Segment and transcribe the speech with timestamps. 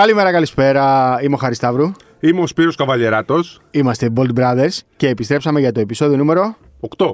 [0.00, 1.16] Καλημέρα, καλησπέρα.
[1.22, 1.90] Είμαι ο Χαρισταύρου.
[2.20, 3.60] Είμαι ο Σπύρος Καβαλιεράτος.
[3.70, 6.56] Είμαστε οι Bold Brothers και επιστρέψαμε για το επεισόδιο νούμερο.
[6.96, 7.10] 8.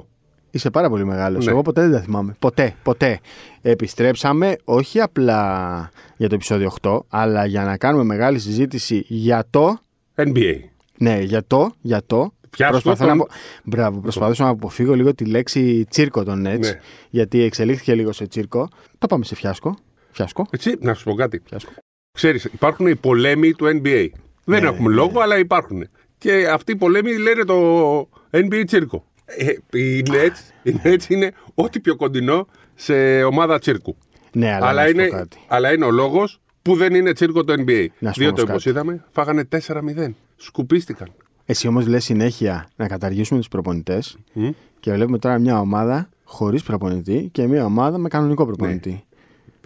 [0.51, 1.45] Είσαι πάρα πολύ μεγάλος.
[1.45, 1.51] Ναι.
[1.51, 2.35] Εγώ ποτέ δεν τα θυμάμαι.
[2.39, 3.19] Ποτέ, ποτέ.
[3.61, 9.77] Επιστρέψαμε όχι απλά για το επεισόδιο 8, αλλά για να κάνουμε μεγάλη συζήτηση για το.
[10.15, 10.53] NBA.
[10.97, 11.71] Ναι, για το.
[11.81, 12.31] Για το.
[12.49, 13.33] Φιάσκο Προσπαθώ των- να, απο-
[13.63, 16.79] Μπράβο, προσπαθούσα να αποφύγω λίγο τη λέξη τσίρκο των Nets, Ναι.
[17.09, 18.67] γιατί εξελίχθηκε λίγο σε τσίρκο.
[18.97, 19.77] Το πάμε σε φιάσκο.
[20.11, 20.45] Φιάσκο.
[20.49, 21.41] Έτσι, να σου πω κάτι.
[21.47, 21.71] φιάσκο.
[22.17, 24.07] Ξέρεις, υπάρχουν οι πολέμοι του NBA.
[24.43, 25.87] Δεν Ναι, έχουμε λόγο, αλλά υπάρχουν.
[26.17, 29.05] Και αυτοί οι πολέμοι λένε το NBA τσίρκο.
[29.25, 33.95] Ε, οι, Nets, οι Nets είναι ό,τι πιο κοντινό σε ομάδα τσίρκου.
[34.33, 35.37] Ναι, αλλά, Αλλά να σου πω είναι, κάτι.
[35.47, 37.85] αλλά είναι ο λόγος που δεν είναι τσίρκο το NBA.
[37.99, 38.69] Να σου πω Διότι όμως όπως κάτι.
[38.69, 39.43] είδαμε, φάγανε
[40.07, 40.13] 4-0.
[40.35, 41.07] Σκουπίστηκαν.
[41.45, 44.17] Εσύ όμως λες συνέχεια να καταργήσουμε τους προπονητές
[44.79, 49.03] και βλέπουμε τώρα μια ομάδα χωρίς προπονητή και μια ομάδα με κανονικό προπονητή.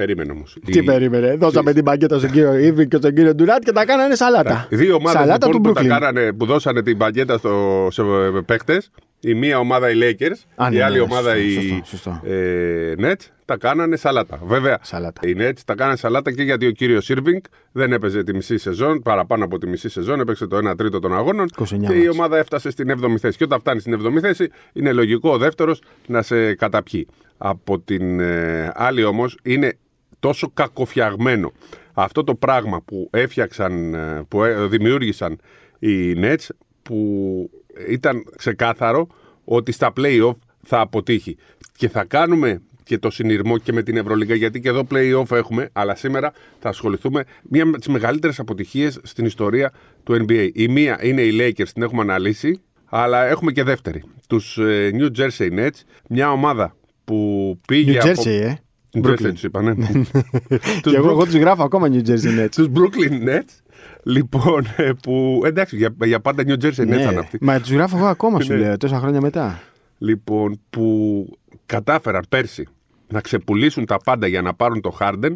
[0.02, 0.58] Περίμενε όμως.
[0.66, 4.16] Τι περίμενε, δώσαμε την παγκέτα στον κύριο Ήβιν και στον κύριο Ντουράτ και τα κάνανε
[4.16, 4.68] σαλάτα.
[4.70, 5.88] Δύο ομάδες Σαλάτα λοιπόν, του που, τα Brooklyn.
[5.88, 8.04] κάνανε, που δώσανε την παγκέτα στο, σε
[8.46, 8.82] παίχτε.
[9.24, 11.86] Η μία ομάδα οι Lakers, Α, ναι, η ναι, άλλη ναι, ομάδα σωστό, οι σωστό,
[11.86, 12.22] σωστό.
[12.28, 14.40] ε, Nets τα κάνανε σαλάτα.
[14.46, 15.28] Βέβαια, Σαλάτα.
[15.28, 19.02] οι Nets τα κάνανε σαλάτα και γιατί ο κύριος Irving δεν έπαιζε τη μισή σεζόν,
[19.02, 22.08] παραπάνω από τη μισή σεζόν, έπαιξε το 1 τρίτο των αγώνων 29 και η μάτς.
[22.18, 23.38] ομάδα έφτασε στην 7η θέση.
[23.38, 27.08] Και όταν φτάνει στην 7η θέση, είναι λογικό ο δεύτερος να σε καταπιεί.
[27.38, 29.78] Από την ε, άλλη όμως είναι
[30.22, 31.52] τόσο κακοφιαγμένο
[31.94, 35.40] αυτό το πράγμα που έφτιαξαν, ε, που ε, δημιούργησαν
[35.80, 36.48] οι Nets
[36.82, 37.50] που
[37.90, 39.08] ήταν ξεκάθαρο
[39.44, 41.38] ότι στα play-off θα αποτύχει.
[41.78, 45.70] Και θα κάνουμε και το συνειρμό και με την Ευρωλίγα, γιατί και εδώ play-off έχουμε,
[45.74, 49.72] αλλά σήμερα θα ασχοληθούμε μία με τις μεγαλύτερες αποτυχίες στην ιστορία
[50.04, 50.50] του NBA.
[50.54, 54.04] Η μία είναι οι Lakers, την έχουμε αναλύσει, αλλά έχουμε και δεύτερη.
[54.28, 58.22] Τους ε, New Jersey Nets, μια ομάδα που πήγε New από...
[58.22, 58.54] Jersey, ε.
[58.94, 59.14] New Brooklyn.
[59.26, 59.74] Jersey, τους είπα, ναι.
[60.82, 62.50] Και εγώ, εγώ τους γράφω ακόμα New Jersey Nets.
[62.56, 63.60] Τους Brooklyn Nets,
[64.04, 67.38] λοιπόν, ε, που εντάξει, για, για πάντα New Jersey Nets Ναι, ήταν αυτοί.
[67.42, 68.60] μα τους γράφω εγώ ακόμα σου Ναι.
[68.60, 69.62] λέω, τόσα χρόνια μετά.
[69.98, 71.28] Λοιπόν, που
[71.66, 72.68] κατάφεραν πέρσι
[73.08, 75.36] να ξεπουλήσουν τα πάντα για να πάρουν το Harden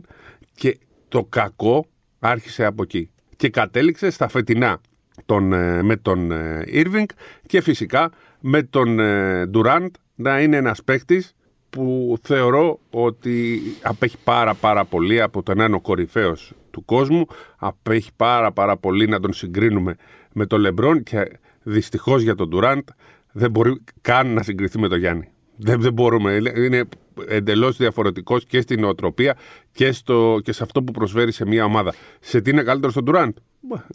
[0.55, 0.77] και
[1.07, 1.85] το κακό
[2.19, 3.09] άρχισε από εκεί.
[3.38, 4.77] Και κατέληξε στα φετινά
[5.25, 7.05] τον, ε, με τον ε, Irving
[7.45, 11.33] και φυσικά με τον ε, Durant να είναι ένας παίκτης
[11.75, 17.25] που θεωρώ ότι απέχει πάρα πάρα πολύ από τον ένα κορυφαίος του κόσμου,
[17.58, 19.96] απέχει πάρα πάρα πολύ να τον συγκρίνουμε
[20.34, 22.84] με τον Λεμπρόν και δυστυχώς για τον Durant
[23.31, 25.28] δεν μπορεί καν να συγκριθεί με τον Γιάννη.
[25.56, 26.34] Δεν, δεν μπορούμε.
[26.56, 26.84] Είναι
[27.28, 29.38] εντελώς διαφορετικός και στην νοοτροπία
[29.72, 31.94] και, στο, και σε αυτό που προσφέρει σε μια ομάδα.
[32.19, 33.34] Σε τι είναι καλύτερο στον Durant.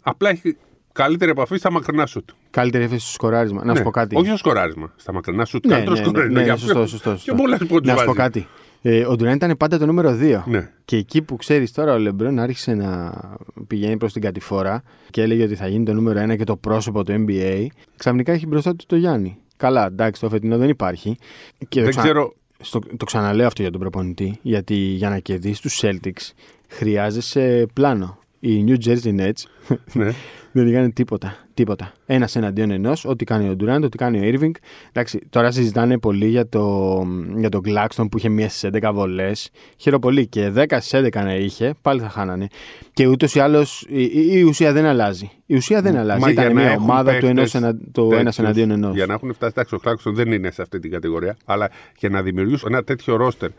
[0.03, 0.57] Απλά έχει
[0.93, 2.29] καλύτερη επαφή στα μακρινά σουτ.
[2.49, 3.63] Καλύτερη έφεση στο σκοράρισμα.
[3.63, 4.15] Να σου Ναι, πω κάτι.
[4.15, 4.93] Όχι στο σκοράρισμα.
[4.95, 5.65] Στα μακρινά σουτ.
[5.65, 6.39] Ναι, καλύτερο ναι, ναι, σκοράρισμα.
[6.39, 7.33] ναι, Για σωστό, ποιο- σωστό, Και σωστό.
[7.35, 8.47] πολλές πόντου Να σου πω κάτι.
[8.83, 10.43] Ε, ο Ντουράν ήταν πάντα το νούμερο 2.
[10.47, 10.69] Ναι.
[10.85, 13.13] Και εκεί που ξέρεις τώρα ο Λεμπρόν άρχισε να
[13.67, 17.03] πηγαίνει προς την κατηφόρα και έλεγε ότι θα γίνει το νούμερο 1 και το πρόσωπο
[17.03, 17.65] του NBA,
[17.97, 19.37] ξαφνικά έχει μπροστά του το Γιάννη.
[19.57, 21.17] Καλά, εντάξει, το φετινό δεν υπάρχει.
[21.67, 22.33] Και το Δεν ξα- ξέρω.
[22.63, 26.31] Στο, το ξαναλέω αυτό για τον προπονητή, γιατί για να κερδίσει τους Celtics
[26.67, 28.17] χρειάζεσαι πλάνο.
[28.43, 29.43] Οι New Jersey Nets
[29.93, 30.11] Ναι.
[30.51, 31.37] δεν είχαν τίποτα.
[31.61, 31.93] Τίποτα.
[32.05, 34.51] Ένας εναντίον ενός, ό,τι κάνει ο Durant, ό,τι κάνει ο Irving.
[34.89, 37.05] Εντάξει, τώρα συζητάνε πολύ για, το,
[37.37, 39.49] για τον Claxton που είχε μία στι 11 βολές.
[39.77, 40.27] Χαίρομαι πολύ.
[40.27, 42.47] Και 10 στι 11 να είχε, πάλι θα χάνανε.
[42.93, 45.31] Και ούτως ή άλλως η, η, η ουσία δεν αλλάζει.
[45.45, 46.19] Η ουσία δεν αλλάζει.
[46.21, 48.95] Μα για Ήταν να μια έχουν ομάδα του παίκτες ενός το τέτοιους, ένας εναντίον ενός.
[48.95, 52.09] Για να έχουν φτάσει, εντάξει, ο Κλάξον δεν είναι σε αυτή την κατηγορία, αλλά για
[52.09, 53.49] να δημιουργήσουν ένα τέτοιο ρόστερ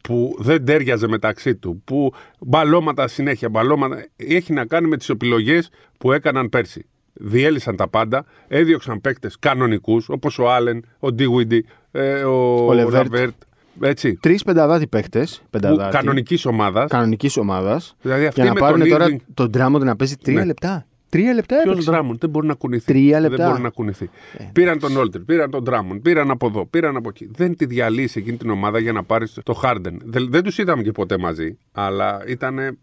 [0.00, 5.70] που δεν τέριαζε μεταξύ του, που μπαλώματα συνέχεια, μπαλώματα, έχει να κάνει με τις επιλογές
[5.98, 6.86] που έκαναν πέρσι.
[7.22, 13.12] Διέλυσαν τα πάντα, έδιωξαν παίκτες κανονικούς, όπως ο Άλεν, ο Ντίγουιντι, ε, ο, Ο Λεβέρτ.
[13.12, 13.34] Λαβέρτ.
[13.82, 14.14] Έτσι.
[14.20, 15.26] Τρεις πενταδάτη παίχτε.
[15.90, 16.90] Κανονικής ομάδας.
[16.90, 17.96] Κανονικής ομάδας.
[18.02, 20.44] Δηλαδή αυτοί Για να με πάρουν τον τώρα Irving- τον Drummond να παίζει τρία Ναι.
[20.44, 20.86] λεπτά.
[21.10, 21.90] Τρία λεπτά Ποιος έπαιξε.
[21.90, 22.84] Ντράμον δεν μπορεί να κουνηθεί.
[22.92, 23.34] Τρία λεπτά.
[23.34, 23.38] Ε.
[23.38, 24.10] Δεν μπορεί να κουνηθεί.
[24.52, 27.30] Πήραν τον Όλτερ, πήραν τον Ντράμον, πήραν από εδώ, πήραν από εκεί.
[27.34, 30.00] Δεν τη διαλύσει εκείνη την ομάδα για να πάρει το Χάρντεν.
[30.04, 32.58] Δεν, δεν τους είδαμε και ποτέ μαζί, αλλά ήταν.
[32.58, 32.74] Ε,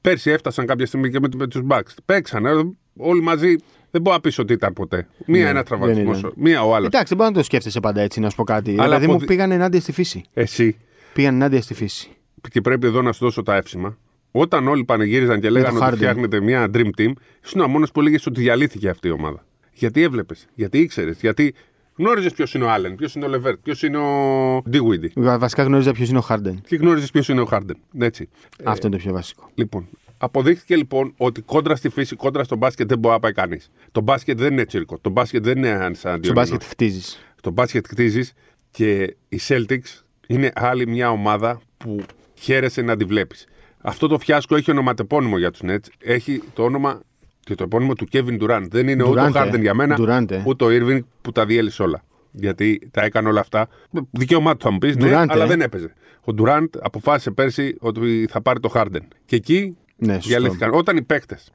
[0.00, 1.94] πέρσι έφτασαν κάποια στιγμή και με, με τους Bucks.
[2.04, 2.60] Παίξανε ε,
[2.96, 3.56] όλοι μαζί.
[3.90, 5.06] Δεν μπορώ να πει ότι ήταν ποτέ.
[5.26, 6.32] Μία Ναι, ένα δεν τραυματισμός, ήταν.
[6.36, 6.86] μία ο άλλος.
[6.86, 8.70] Εντάξει, δεν μπορεί να το σκέφτεσαι πάντα έτσι, να σου πω κάτι.
[8.72, 10.24] Αλλά δηλαδή από μου δι- πήγαν ενάντια στη φύση.
[10.34, 10.76] Εσύ,
[11.12, 12.10] Πήγαν ενάντια στη φύση.
[12.50, 13.96] και πρέπει εδώ να σου δώσω τα εύσημα.
[14.40, 15.96] Όταν όλοι πανηγύριζαν και λέγανε το ότι Harden.
[15.96, 17.12] φτιάχνετε μια dream team,
[17.44, 19.44] ήσουν ο μόνο που έλεγες ότι διαλύθηκε αυτή η ομάδα.
[19.72, 21.54] Γιατί έβλεπες, γιατί ήξερες, γιατί
[21.96, 25.12] γνώριζες ποιος είναι ο Άλεν, ποιος είναι ο Λεβέρτ, ποιος είναι ο Ντίγουιντι.
[25.16, 26.60] Βασικά γνώριζα ποιος είναι ο Χάρντεν.
[26.66, 27.76] Και γνώριζες ποιος είναι ο Χάρντεν.
[27.98, 28.28] Έτσι.
[28.64, 29.50] Αυτό είναι το πιο βασικό.
[29.54, 29.88] Λοιπόν,
[30.18, 33.70] αποδείχθηκε λοιπόν ότι κόντρα στη φύση, κόντρα στο μπάσκετ δεν μπορεί να πάει κανείς.
[33.92, 34.98] Το μπάσκετ δεν είναι τσίρκο.
[35.00, 36.32] Το μπάσκετ δεν είναι σαν Στο αντιόνυμο.
[36.40, 37.18] μπάσκετ χτίζεις.
[37.36, 38.32] Στο μπάσκετ χτίζεις
[38.70, 42.00] και οι Celtics είναι άλλη μια ομάδα που
[42.34, 43.46] χαίρεσαι να τη βλέπεις.
[43.88, 45.86] Αυτό το φιάσκο έχει ονοματεπώνυμο για τους Nets.
[46.02, 47.00] Έχει το όνομα
[47.40, 48.66] και το επώνυμο του Kevin Durant.
[48.70, 49.50] Δεν είναι ούτε ο Durant, ε.
[49.50, 50.42] Harden για μένα, Durant, ε.
[50.46, 52.02] ούτε ο Irving που τα διέλυσε όλα.
[52.30, 53.68] Γιατί τα έκανε όλα αυτά.
[54.10, 55.46] Δικαίωμά του θα μου πεις, ναι, Durant, αλλά ε.
[55.46, 55.92] δεν έπαιζε.
[56.24, 59.00] Ο Durant αποφάσισε πέρσι ότι θα πάρει το Harden.
[59.24, 60.28] Και εκεί Ναι, σωστό.
[60.28, 60.70] διαλύθηκαν.
[60.74, 61.52] Όταν οι παίκτες.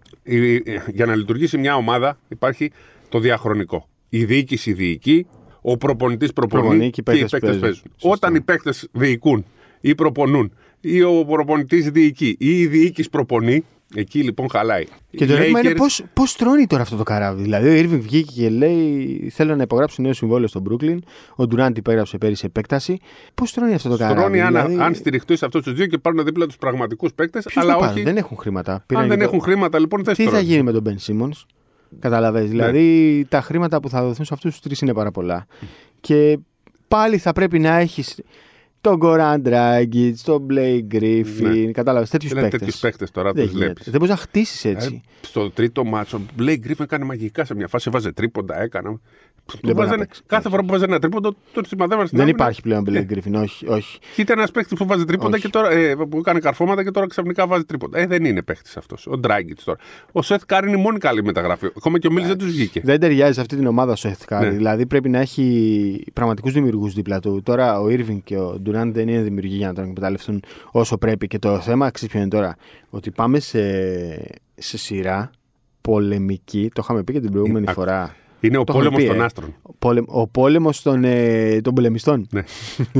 [0.93, 2.71] Για να λειτουργήσει μια ομάδα υπάρχει
[3.09, 3.87] το διαχρονικό.
[4.09, 5.27] Η διοίκηση διοικεί,
[5.61, 7.61] ο προπονητής προπονεί Προπονεί και και οι οι παίκτες παίκτες παίζουν.
[7.61, 7.91] παίζουν.
[7.93, 8.09] Σωστό.
[8.09, 9.45] Όταν οι παίκτες διοικούν
[9.81, 10.53] ή προπονούν
[10.85, 13.63] ή ο προπονητής διοικεί ή η διοίκηση προπονεί,
[13.95, 14.83] εκεί λοιπόν χαλάει.
[15.11, 17.41] Και Οι το ερώτημα είναι Lakers- πώς, πώς τρώνει τώρα αυτό το καράβι.
[17.41, 20.97] Δηλαδή, ο Irving βγήκε και λέει: Θέλω να υπογράψω νέο συμβόλαιο στο Brooklyn.
[21.35, 22.99] Ο Durant υπέγραψε πέρυσι επέκταση.
[23.33, 24.19] Πώς τρώνει αυτό το καράβι.
[24.19, 27.45] Στρώνει αν, δηλαδή, αν στηριχτεί σε αυτούς τους δύο και πάρουν δίπλα τους πραγματικούς παίκτες,
[27.45, 28.03] ποιος αλλά το πάρει, όχι.
[28.03, 28.83] Δεν έχουν χρήματα.
[28.85, 30.47] Πήραν αν και δεν το- έχουν χρήματα, λοιπόν δεν Τι θα στρώνουν.
[30.49, 31.45] γίνει με τον Ben Simmons.
[31.99, 32.49] Καταλαβαίνεις.
[32.51, 32.55] Ναι.
[32.55, 35.45] Δηλαδή, τα χρήματα που θα δοθούν σε αυτούς τους τρεις είναι πάρα πολλά.
[36.01, 36.37] Και
[36.87, 38.19] πάλι θα πρέπει να έχεις
[38.83, 41.63] τον Goran Dragic, τον Blake Griffin.
[41.65, 41.71] Ναι.
[41.71, 42.59] Κατάλαβες τέτοιους Είναι παίκτες.
[42.59, 43.67] τέτοιους παίκτες τώρα Δεν του βλέπεις.
[43.67, 43.91] γίνεται.
[43.91, 45.01] Δεν μπορείς να χτίσεις έτσι.
[45.21, 47.89] Ε, στο τρίτο μάτσο, ο Blake Griffin έκανε μαγικά σε μια φάση.
[47.89, 48.99] Έβαζε τρίποντα, έκανα.
[49.45, 50.21] Του μπορεί να βάζανε- παίξει.
[50.25, 52.43] κάθε φορά που βάζε ένα τρίποντο, τον σημαδεύανε στην Δεν άμυνα.
[52.43, 53.41] υπάρχει πλέον Ε, Blake Griffin.
[53.41, 53.99] Όχι, όχι.
[54.15, 55.41] Και ήταν ένας παίκτης που βάζει τρίποντα Όχι.
[55.41, 57.99] και τώρα, ε, που έκανε καρφώματα και τώρα ξαφνικά βάζει τρίποντα.
[57.99, 59.07] Ε, δεν είναι παίκτης αυτός.
[59.07, 59.77] Ο Ντράγκιτς τώρα.
[60.11, 61.65] Ο Σεθ Κάρι είναι η μόνη καλή μεταγραφή.
[61.77, 62.81] Ακόμα και ο Μιλς δεν τους βγήκε.
[62.83, 64.41] Δεν ταιριάζει σε αυτή την ομάδα ο Seth Curry.
[64.41, 64.49] Ναι.
[64.49, 67.41] Δηλαδή πρέπει να έχει πραγματικούς δημιουργούς δίπλα του.
[67.43, 71.27] Τώρα ο Irving και ο Durant δεν είναι δημιουργοί για να τον εκμεταλλευτούν όσο πρέπει.
[71.27, 72.55] Και το θέμα, ξέρεις ποιο είναι τώρα,
[72.89, 73.61] ότι πάμε σε,
[74.55, 75.31] σε σειρά
[75.81, 76.69] πολεμική.
[76.73, 78.15] Το είχαμε πει και την προηγούμενη Ε, φορά.
[78.43, 79.23] Είναι ο Το είχαμε πόλεμο πει, των ε.
[79.23, 79.55] άστρων.
[79.79, 82.27] Πόλεμ- ο πόλεμος των, ε, των πολεμιστών.
[82.31, 82.43] Ναι.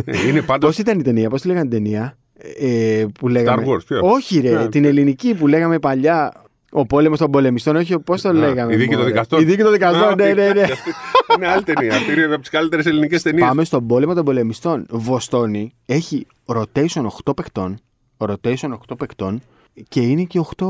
[0.05, 0.67] Ε, είναι πάντω.
[0.67, 2.17] Πώς ήταν η ταινία, πώς τη λέγανε την ταινία;
[2.59, 3.63] Ε, που λέγαμε...
[3.67, 4.67] Wars, ποιος; Όχι, ρε, Ναι.
[4.69, 6.33] την ελληνική που λέγαμε παλιά.
[6.75, 8.73] Ο πόλεμος των πολεμιστών, όχι πώς το λέγαμε.
[8.73, 9.11] Η δίκη των μωρέ.
[9.11, 9.41] δικαστών.
[9.41, 10.65] Η δίκη των δικαστών, Α, ναι, ναι, ναι.
[11.35, 11.95] Είναι άλλη ταινία.
[11.95, 13.47] Αυτή είναι από τις καλύτερες ελληνικές ταινίες.
[13.47, 14.85] Πάμε στον πόλεμο των πολεμιστών.
[14.89, 17.79] Βοστόνη έχει rotation 8 παιχτών.
[18.17, 19.41] Rotation 8 παιχτών
[19.87, 20.65] και είναι και 8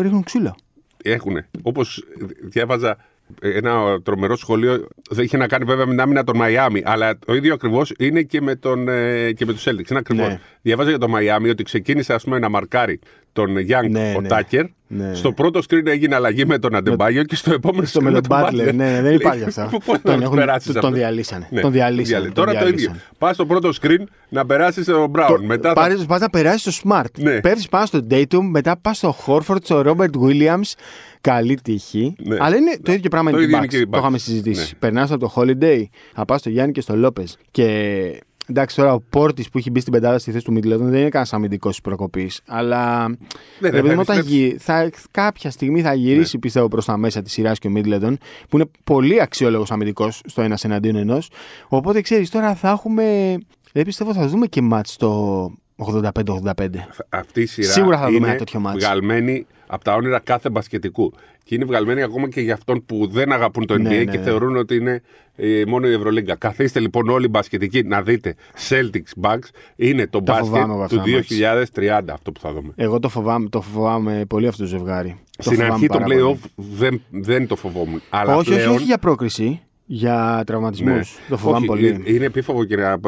[0.00, 0.54] ρίχνουν ξύλο.
[1.02, 1.48] Έχουνε.
[1.62, 2.04] Όπως
[2.42, 2.96] διάβαζα
[3.40, 7.34] ένα τρομερό σχολείο, δεν είχε να κάνει βέβαια με την άμυνα των Μαϊάμι, αλλά το
[7.34, 9.90] ίδιο ακριβώς είναι και με, τον, ε, και με τους Celtics.
[9.90, 10.28] Είναι ακριβώς.
[10.28, 10.40] Ναι.
[10.62, 12.98] Διαβάζα για το Μαϊάμι ότι ξεκίνησε ας πούμε, να μαρκάρει
[13.32, 14.28] τον Young Ναι, ο ναι.
[14.28, 14.64] Τάκερ.
[14.86, 15.14] Ναι.
[15.14, 18.22] Στο πρώτο screen έγινε αλλαγή με τον Αντεμπάγιο και στο επόμενο Στο screen με τον
[18.22, 18.64] τον Butler.
[18.64, 19.78] Ναι, ναι, δεν υπάρχει αυτό.
[19.84, 21.48] Πώ Τον να έχουν- περάσεις τον διαλύσανε.
[21.60, 22.68] Τον διαλύσανε, τον Τώρα το ίδιο.
[22.70, 23.00] διαλύσανε.
[23.18, 25.38] Πας στο πρώτο screen να περάσεις τον Brown.
[25.44, 27.04] Μετά θα- Πάρεις, πας να περάσεις στο Smart.
[27.18, 27.40] Ναι.
[27.40, 30.72] Πέφτεις πάνω στο Datum, μετά πας στο Horford, στο Robert Williams.
[31.20, 32.14] Καλή τύχη.
[32.18, 32.36] Ναι.
[32.40, 33.90] Αλλά είναι το ίδιο πράγμα Το είναι ίδιο και είναι οι και οι Bucks.
[33.90, 34.00] Το Bucks.
[34.00, 34.60] είχαμε συζητήσει.
[34.72, 34.78] Ναι.
[34.78, 35.82] Περνάς από το Holiday,
[36.14, 37.24] θα πας στο Γιάννη και στο Λόπε.
[37.50, 37.66] Και
[38.52, 41.08] εντάξει, τώρα ο Πόρτης που έχει μπει στην πεντάδα στη θέση του Μίτλετον δεν είναι
[41.08, 42.40] κανένας αμυντικός της προκοπής.
[42.46, 43.08] Αλλά.
[43.08, 43.14] Ναι,
[43.60, 44.46] ρε δεν παιδί μου, θα όταν επιστρέψει.
[44.48, 48.18] γυ- θα, κάποια στιγμή θα γυρίσει πιστεύω προς τα μέσα της σειράς και ο Μίτλετον,
[48.48, 51.30] που είναι πολύ αξιόλογος αμυντικός στο ένας εναντίον ενός.
[51.68, 53.36] Οπότε ξέρεις, τώρα θα έχουμε.
[53.72, 56.66] Δεν πιστεύω θα δούμε και μάτς στο 85-85.
[57.08, 58.84] Αυτή η σειρά Σίγουρα θα δούμε είναι ένα τέτοιο μάτς.
[58.84, 61.12] βγαλμένη από τα όνειρα κάθε μπασκετικού.
[61.44, 64.18] Και είναι βγαλμένη ακόμα και για αυτόν που δεν αγαπούν το NBA Ναι, ναι, και
[64.18, 64.24] ναι.
[64.24, 65.02] θεωρούν ότι είναι
[65.36, 66.34] ε, μόνο η Ευρωλίγκα.
[66.36, 68.34] Καθίστε λοιπόν όλοι οι μπασκετικοί να δείτε
[68.68, 69.48] Celtics Bucks.
[69.76, 72.72] Είναι το Τα μπάσκετ φοβάμαι εγώ του αυτά τα 2030 αυτό που θα δούμε.
[72.76, 75.16] Εγώ το φοβάμαι, το φοβάμαι πολύ αυτό το ζευγάρι.
[75.36, 76.20] Το Στην φοβάμαι αρχή το πάρα πολύ.
[76.22, 78.02] playoff δεν, δεν το φοβόμουν.
[78.10, 78.66] Αλλά όχι, πλέον...
[78.68, 79.60] όχι, όχι για πρόκριση.
[79.86, 80.92] Για τραυματισμούς.
[80.94, 81.04] Ναι.
[81.28, 81.86] Το φοβάμαι Όχι, πολύ.
[81.86, 83.00] ε, Είναι επίφοβο και για,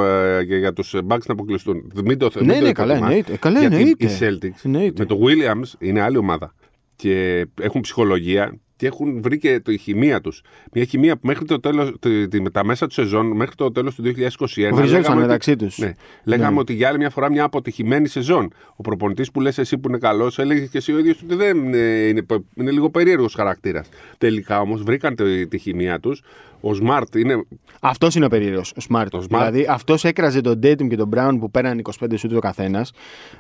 [0.49, 1.93] και για τους Bucks να αποκλειστούν.
[2.05, 2.99] Μην το μην Ναι, το ναι, καλά, υποτιμάς.
[2.99, 3.37] εννοείται.
[3.37, 4.07] Καλά, Γιατί εννοείται.
[4.07, 4.95] οι Celtics Εννοείται.
[5.03, 6.55] με το Williams είναι άλλη ομάδα.
[6.97, 10.43] Και έχουν ψυχολογία και έχουν βρει και το, η χημεία τους.
[10.73, 13.95] Μια χημεία που μέχρι το τέλος, τη, τη- τα μέσα του σεζόν, μέχρι το τέλος
[13.95, 14.07] του 2021.
[14.07, 15.79] Βριζόντουσαν λέγαμε μεταξύ ότι- τους.
[15.79, 15.93] Ναι,
[16.25, 16.59] λέγαμε Ναι.
[16.61, 18.53] ότι για άλλη μια φορά μια αποτυχημένη σεζόν.
[18.77, 21.75] Ο προπονητής που λες εσύ που είναι καλός, έλεγες και εσύ ο ίδιος ότι δεν
[21.75, 22.23] ε, είναι,
[22.55, 23.89] είναι λίγο περίεργος χαρακτήρας.
[24.19, 26.23] Τελικά όμως βρήκαν τη, τη χημεία τους.
[26.61, 27.45] Ο Smart είναι
[27.81, 29.07] Αυτός είναι ο περίεργος, ο Smart.
[29.11, 29.29] Το Smart.
[29.29, 32.93] Δηλαδή αυτός έκραζε τον Dayton και τον Brown που πέραν 25 σούτ ο καθένας.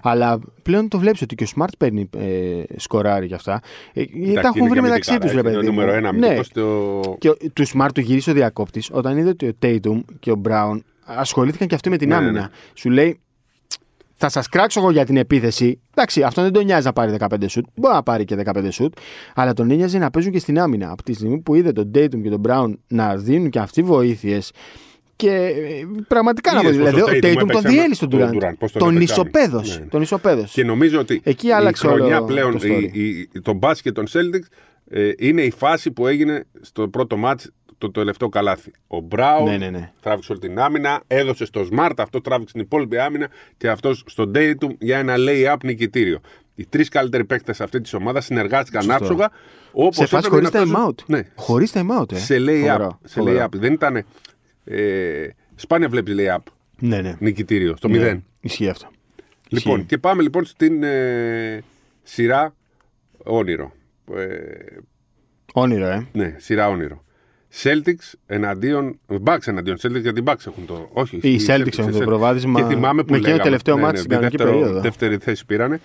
[0.03, 3.61] Αλλά πλέον το βλέπεις ότι και ο Smart παίρνει ε, σκοράρι γι' αυτά.
[3.93, 5.67] Ε, τα Εντάξει, έχουν είναι βρει και μεταξύ αμυντικά, τους, ρε έτσι, παιδί.
[5.67, 5.81] Είναι μου.
[5.81, 6.09] νούμερο ένα Ναι.
[6.27, 7.01] αμυντικός στο...
[7.19, 10.41] Και ο- του Smart του γύρισε ο διακόπτης όταν είδε ότι ο Tatum και ο
[10.49, 12.41] Brown ασχολήθηκαν και αυτοί με την Ναι, ναι, άμυνα.
[12.41, 12.49] ναι.
[12.75, 13.21] Σου λέει,
[14.17, 15.81] θα σας κράξω εγώ για την επίθεση.
[15.95, 17.65] Εντάξει, αυτό δεν τον νοιάζει να πάρει 15 σουτ.
[17.75, 18.95] Μπορεί να πάρει και 15 σουτ.
[19.35, 20.91] Αλλά τον ένοιαζε να παίζουν και στην άμυνα.
[20.91, 24.53] Από τη στιγμή που είδε τον Tatum και τον Brown να δίνουν και αυτοί βοήθειες.
[25.17, 26.69] Και ε, πραγματικά να πω.
[26.69, 28.45] Είδες πως Δηλαδή, ο ο Tatum Tatum τον έπαιξε διέλυσε με τον τον Durant.
[28.45, 29.13] Durant, πώς τον Τον έπαιξε.
[29.13, 29.75] ισοπαίδωσε.
[29.79, 29.91] Ναι, ναι.
[29.91, 30.53] Τον ισοπαίδωσε.
[30.53, 32.89] Και νομίζω ότι Εκεί η άλλαξε χρονιά όλο πλέον, το story.
[32.93, 34.47] η, η, το μπάσκετ των Celtics
[34.91, 37.51] ε, είναι η φάση που έγινε στο πρώτο μάτς
[37.87, 38.71] το τελευταίο καλάθι.
[38.87, 39.93] Ο Μπράουν Ναι, ναι, ναι.
[40.01, 44.33] τράβηξε όλη την άμυνα, έδωσε στο Smart, αυτό τράβηξε την υπόλοιπη άμυνα και αυτός στον
[44.35, 46.21] Tatum για ένα lay-up νικητήριο.
[46.55, 48.97] Οι τρεις καλύτεροι παίκτες αυτής της ομάδας συνεργάστηκαν Σωστό.
[49.05, 49.31] άψογα.
[49.73, 51.05] Όπως σε φάση έπρεπε χωρί να time παίζουν- out.
[51.07, 52.17] Ναι, Χωρίς time out, ε.
[52.19, 52.61] σε lay-up.
[52.61, 53.45] Φοβερό, σε φοβερό.
[53.45, 53.49] lay-up.
[53.53, 54.05] Δεν ήταν.
[54.65, 56.39] Ε, σπάνια βλέπεις lay-up
[56.79, 57.17] Ναι, ναι.
[57.19, 58.25] νικητήριο στο Ναι, μηδέν.
[58.41, 58.89] Ισχύει αυτό.
[59.49, 59.87] Λοιπόν, Ισχύει.
[59.89, 61.63] και πάμε λοιπόν στην ε,
[62.03, 62.55] σειρά
[63.25, 63.73] όνειρο.
[64.17, 64.25] Ε,
[65.53, 66.07] Όνειρο, ε.
[66.13, 67.04] ναι, σειρά όνειρο.
[67.63, 68.99] Celtics εναντίον.
[69.25, 70.89] Bucks εναντίον Celtics γιατί οι Bucks έχουν το.
[70.93, 73.43] Όχι, Οι Celtics έχουν το οι προβάδισμα Και θυμάμαι που με εκείνο το λέγαμε.
[73.43, 74.81] τελευταίο μάτς στην κανονική δεύτερο- περίοδο.
[74.81, 75.81] Δεύτερη θέση πήρανε.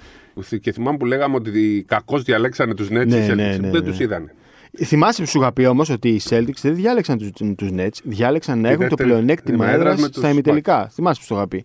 [0.61, 3.07] Και θυμάμαι που λέγαμε ότι κακώ διαλέξανε τους Nets.
[3.07, 3.35] Ναι, οι Celtics.
[3.35, 3.81] ναι, ναι, δεν ναι.
[3.81, 4.33] τους είδανε.
[4.85, 8.59] Θυμάσαι που σου είχα πει όμως ότι οι Celtics δεν διάλεξαν του τους Nets, διάλεξαν
[8.59, 10.89] να Τη έχουν το δεύτερη πλεονέκτημα έδρας έδρα με τους στα ημιτελικά.
[10.93, 11.63] Θυμάσαι που σου είχα πει.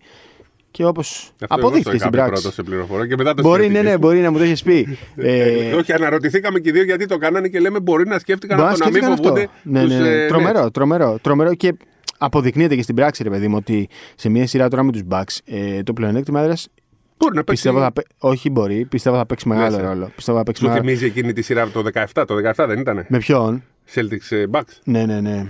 [0.75, 2.41] Και όπως Αυτό αποδείχθηκε εγώ στο στην είχα πει πράξη.
[2.41, 3.91] πρώτο σε πληροφορία και μετά το Μπορεί, ναι, σκέφτηκες.
[3.91, 4.97] ναι, μπορεί να μου το έχεις πει.
[5.15, 8.57] Ε, Ε, όχι, αναρωτηθήκαμε και οι δύο γιατί το κάνανε και λέμε μπορεί να σκέφτηκαν
[8.57, 9.49] Μπορεί από να το να μην σκέφτηκαν φοβούνται.
[9.55, 9.69] αυτό.
[9.69, 10.23] Ναι, τους, ναι, ναι.
[10.23, 11.53] ε, Τρομερό, τρομερό, τρομερό.
[11.55, 11.73] Και
[12.17, 15.37] αποδεικνύεται και στην πράξη, ρε παιδί μου, ότι σε μια σειρά τώρα με τους Bucks
[15.45, 16.81] ε, το πλεονέκτημα έδρας Nets.
[17.17, 17.61] Μπορεί να παίξει.
[17.63, 19.87] πιστεύω θα, παί- όχι μπορεί, πιστεύω θα παίξει μεγάλο Λες, ε.
[19.87, 20.11] ρόλο.
[20.15, 20.85] Πιστεύω θα παίξει Σου μεγάλο...
[20.87, 22.23] θυμίζει εκείνη τη σειρά το 17.
[22.27, 23.63] Το 17 δεν ήτανε; Με ποιον,
[23.95, 24.73] Celtics ε, Bucks.
[24.83, 25.45] ναι, ναι, ναι.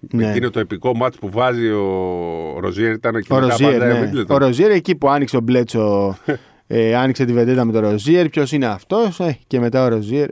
[0.00, 0.30] Ναι.
[0.30, 4.10] Εκείνο το επικό μάτς που βάζει ο Ροζίερ ήταν εκεί Ο μετά Ροζίερ, πάντα ναι.
[4.12, 4.26] Middleton.
[4.28, 6.16] Ο Ροζίερ εκεί που άνοιξε ο Μπλέτσο,
[6.66, 8.28] ε, άνοιξε τη βεντέτα με τον Ροζίερ.
[8.28, 10.28] Ποιος είναι αυτός, ε, και μετά ο Ροζίερ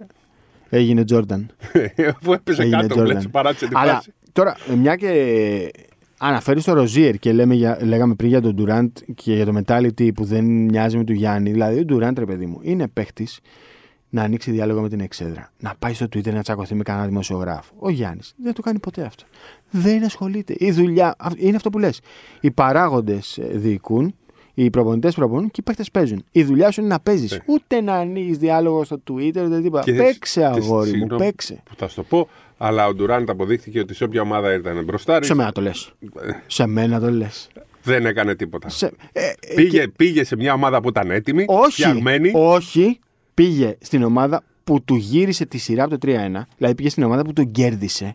[0.69, 1.51] έγινε Τζόρνταν.
[2.21, 3.05] Αφού έπεσε Έγινε κάτω, Jordan.
[3.05, 4.13] μπλέτσι, παράτησε την Αλλά φάση.
[4.33, 5.11] τώρα, ε, μια και
[6.19, 10.15] αναφέρεις το Ροζίερ και λέμε για, λέγαμε πριν για τον Ντουράντ και για το mentality
[10.15, 11.51] που δεν μοιάζει με του Γιάννη.
[11.51, 13.29] Δηλαδή, ο Ντουράντ, ρε παιδί μου, είναι παίχτη
[14.11, 15.53] να ανοίξει διάλογο με την εξέδρα.
[15.59, 17.73] Να πάει στο Twitter να τσακωθεί με κανένα δημοσιογράφο.
[17.79, 19.25] Ο Γιάννης δεν το κάνει ποτέ αυτό.
[19.71, 20.55] Δεν ασχολείται.
[20.59, 21.15] Η δουλειά.
[21.19, 22.01] αυ- Είναι αυτό που λες.
[22.41, 24.15] Οι παράγοντες διοικούν,
[24.55, 26.25] οι προπονητές προπονούν και οι παίχτε παίζουν.
[26.33, 27.31] Η δουλειά σου είναι να παίζεις.
[27.33, 27.39] Ναι.
[27.47, 29.83] Ούτε να ανοίγεις διάλογο στο Twitter, ούτε τίποτα.
[29.83, 31.63] Και Παίξε, και αγόρι μου, συγγνώμη παίξε.
[31.65, 35.23] Που θα σου το πω, αλλά ο Ντουράντ αποδείχθηκε ότι σε όποια ομάδα ήταν μπροστά
[35.23, 35.93] Σε μένα το λες.
[36.47, 37.49] Σε μένα το λες.
[37.83, 38.69] δεν έκανε τίποτα.
[38.69, 38.87] Σε...
[39.13, 42.31] Ε, ε, Πήγε, πήγε σε μια ομάδα που ήταν έτοιμη, όχι, φτιαγμένη.
[42.35, 42.99] όχι,
[43.37, 46.13] πήγε στην ομάδα που του γύρισε τη σειρά από το 3-1.
[46.57, 48.15] Δηλαδή πήγε στην ομάδα που τον κέρδισε.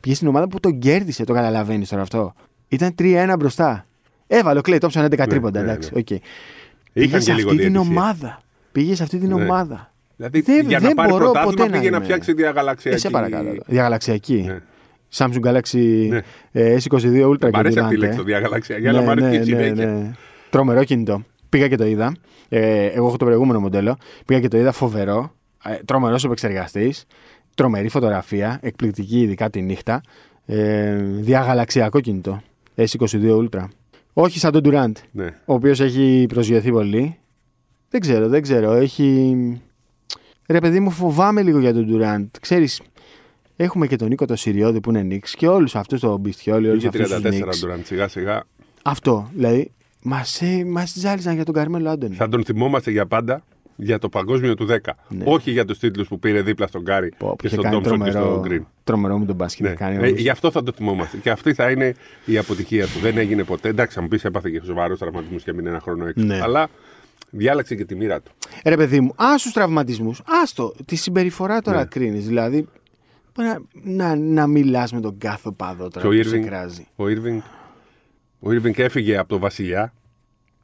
[0.00, 2.34] Πήγε στην ομάδα που τον κέρδισε, το καταλαβαίνεις τώρα αυτό.
[2.68, 3.86] Ήταν 3-1 μπροστά.
[4.26, 5.90] Έβαλε ο Κλέι Τόμψον 11 τρίποντα, ναι, εντάξει.
[5.92, 6.00] ναι.
[6.00, 6.06] οκέι.
[6.06, 6.20] Πήγε
[7.06, 7.92] Είχαν σε και λίγο αυτή την διαιτησία.
[8.00, 8.42] ομάδα.
[8.72, 9.34] Πήγε σε αυτή την Ναι.
[9.42, 9.92] ομάδα.
[10.16, 12.04] Δηλαδή Δεν- για να δεν πάρει μπορώ πρωτάθλημα ποτέ να πήγε να είμαι.
[12.04, 12.96] φτιάξει διαγαλαξιακή.
[12.96, 13.56] Ε, σε παρακαλώ.
[13.66, 14.44] Διαγαλαξιακή.
[14.46, 14.58] Ναι.
[15.16, 16.20] Samsung Galaxy Ναι.
[16.52, 18.16] ε, S22 Ultra Μ' αρέσει και αυτή η Durant, λέξη ε.
[18.16, 20.16] το διαγαλαξιακή, αλλά μ' αρέσει και η συνέχεια.
[20.50, 21.22] Τρομερό κινητό.
[21.54, 22.14] Πήγα και το είδα.
[22.48, 23.96] Ε, εγώ έχω το προηγούμενο μοντέλο.
[24.26, 25.34] Πήγα και το είδα φοβερό.
[25.64, 27.04] Ε, Τρομερός επεξεργαστής.
[27.54, 28.58] Τρομερή φωτογραφία.
[28.62, 30.00] Εκπληκτική, ειδικά τη νύχτα.
[30.46, 32.42] Ε, διαγαλαξιακό κινητό.
[32.76, 33.64] S22 Ultra.
[34.12, 35.26] Όχι σαν τον Durant, Ναι.
[35.44, 37.18] ο οποίος έχει προσγειωθεί πολύ.
[37.88, 38.72] Δεν ξέρω, δεν ξέρω.
[38.72, 39.36] Έχει.
[40.48, 42.26] Ρε παιδί μου, φοβάμαι λίγο για τον Durant.
[42.40, 42.80] Ξέρεις,
[43.56, 46.78] έχουμε και τον Νίκο το Σιριώδη που είναι Νίξ και όλους αυτούς τον Μπιστιόλι, όλους
[46.84, 47.60] Είχε αυτούς τους 34 Νίξ.
[47.60, 48.42] Ντουράντ, σιγά σιγά.
[48.82, 49.70] Αυτό, δηλαδή,
[50.06, 52.14] μας μας ζάλιζαν για τον Καρμέλο Άντωνη.
[52.14, 53.42] Θα τον θυμόμαστε για πάντα
[53.76, 54.76] για το παγκόσμιο του 10.
[55.08, 55.24] Ναι.
[55.26, 57.74] Όχι για τους τίτλους που πήρε δίπλα στον Γκάρι Πω, που και είχε στον κάνει
[57.82, 58.66] Τόμψον και τρομερό, στον Γκριν.
[58.84, 59.66] τρομερό με τον μπάσκετ.
[59.66, 59.74] Ναι.
[59.74, 60.20] Κάνει, Ε, όμως.
[60.20, 61.16] γι' αυτό θα το θυμόμαστε.
[61.16, 61.94] Και αυτή θα είναι
[62.24, 62.98] η αποτυχία του.
[63.02, 63.68] Δεν έγινε ποτέ.
[63.68, 66.24] Εντάξει, θα μου πεις έπαθε και σοβαρούς τραυματισμούς και έμεινε ένα χρόνο έξω.
[66.26, 66.40] Ναι.
[66.42, 66.68] Αλλά
[67.30, 68.30] διάλεξε και τη μοίρα του.
[68.62, 70.74] Ε, Ρε παιδί μου, ας τους τραυματισμούς, άστο.
[70.84, 71.84] Τη συμπεριφορά τώρα Ναι.
[71.84, 72.26] κρίνεις.
[72.26, 72.68] Δηλαδή,
[73.34, 73.58] μπορεί να,
[74.06, 76.86] να, να μιλάς με τον κάθε παδό τώρα Και ο που σε Irving, κράζει.
[76.96, 77.40] ο Irving,
[78.44, 79.92] ο Irving έφυγε από το Βασιλιά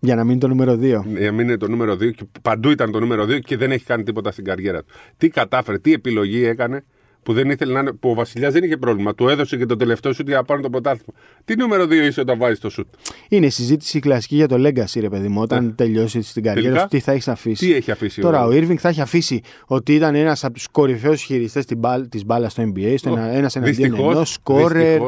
[0.00, 0.78] Για να μείνει το νούμερο 2.
[0.78, 3.70] για να μην είναι το νούμερο 2 και παντού ήταν το νούμερο 2 και δεν
[3.70, 4.94] έχει κάνει τίποτα στην καριέρα του.
[5.16, 6.84] Τι κατάφερε, τι επιλογή έκανε
[7.22, 7.92] που δεν ήθελε να είναι.
[7.92, 9.14] που ο Βασιλιάς δεν είχε πρόβλημα.
[9.14, 11.18] Του έδωσε και το τελευταίο σουτ για να πάρουν το πρωτάθλημα.
[11.44, 12.86] Τι νούμερο 2 είσαι όταν βάζεις το σουτ;
[13.28, 15.40] Είναι η συζήτηση κλασική για το legacy, ρε παιδί μου.
[15.40, 16.62] Όταν τελειώσει την καριέρα Ναι.
[16.62, 19.00] Τελικά, σου, τι θα έχεις αφήσεις; Τι έχει αφήσει Τώρα, ο ο Irving θα έχει
[19.00, 21.64] αφήσει ότι ήταν ένας από τους κορυφαίους χειριστές
[22.08, 25.00] της μπάλας στο NBA, στο ένα ένας εναντίον ενός σκόρερ.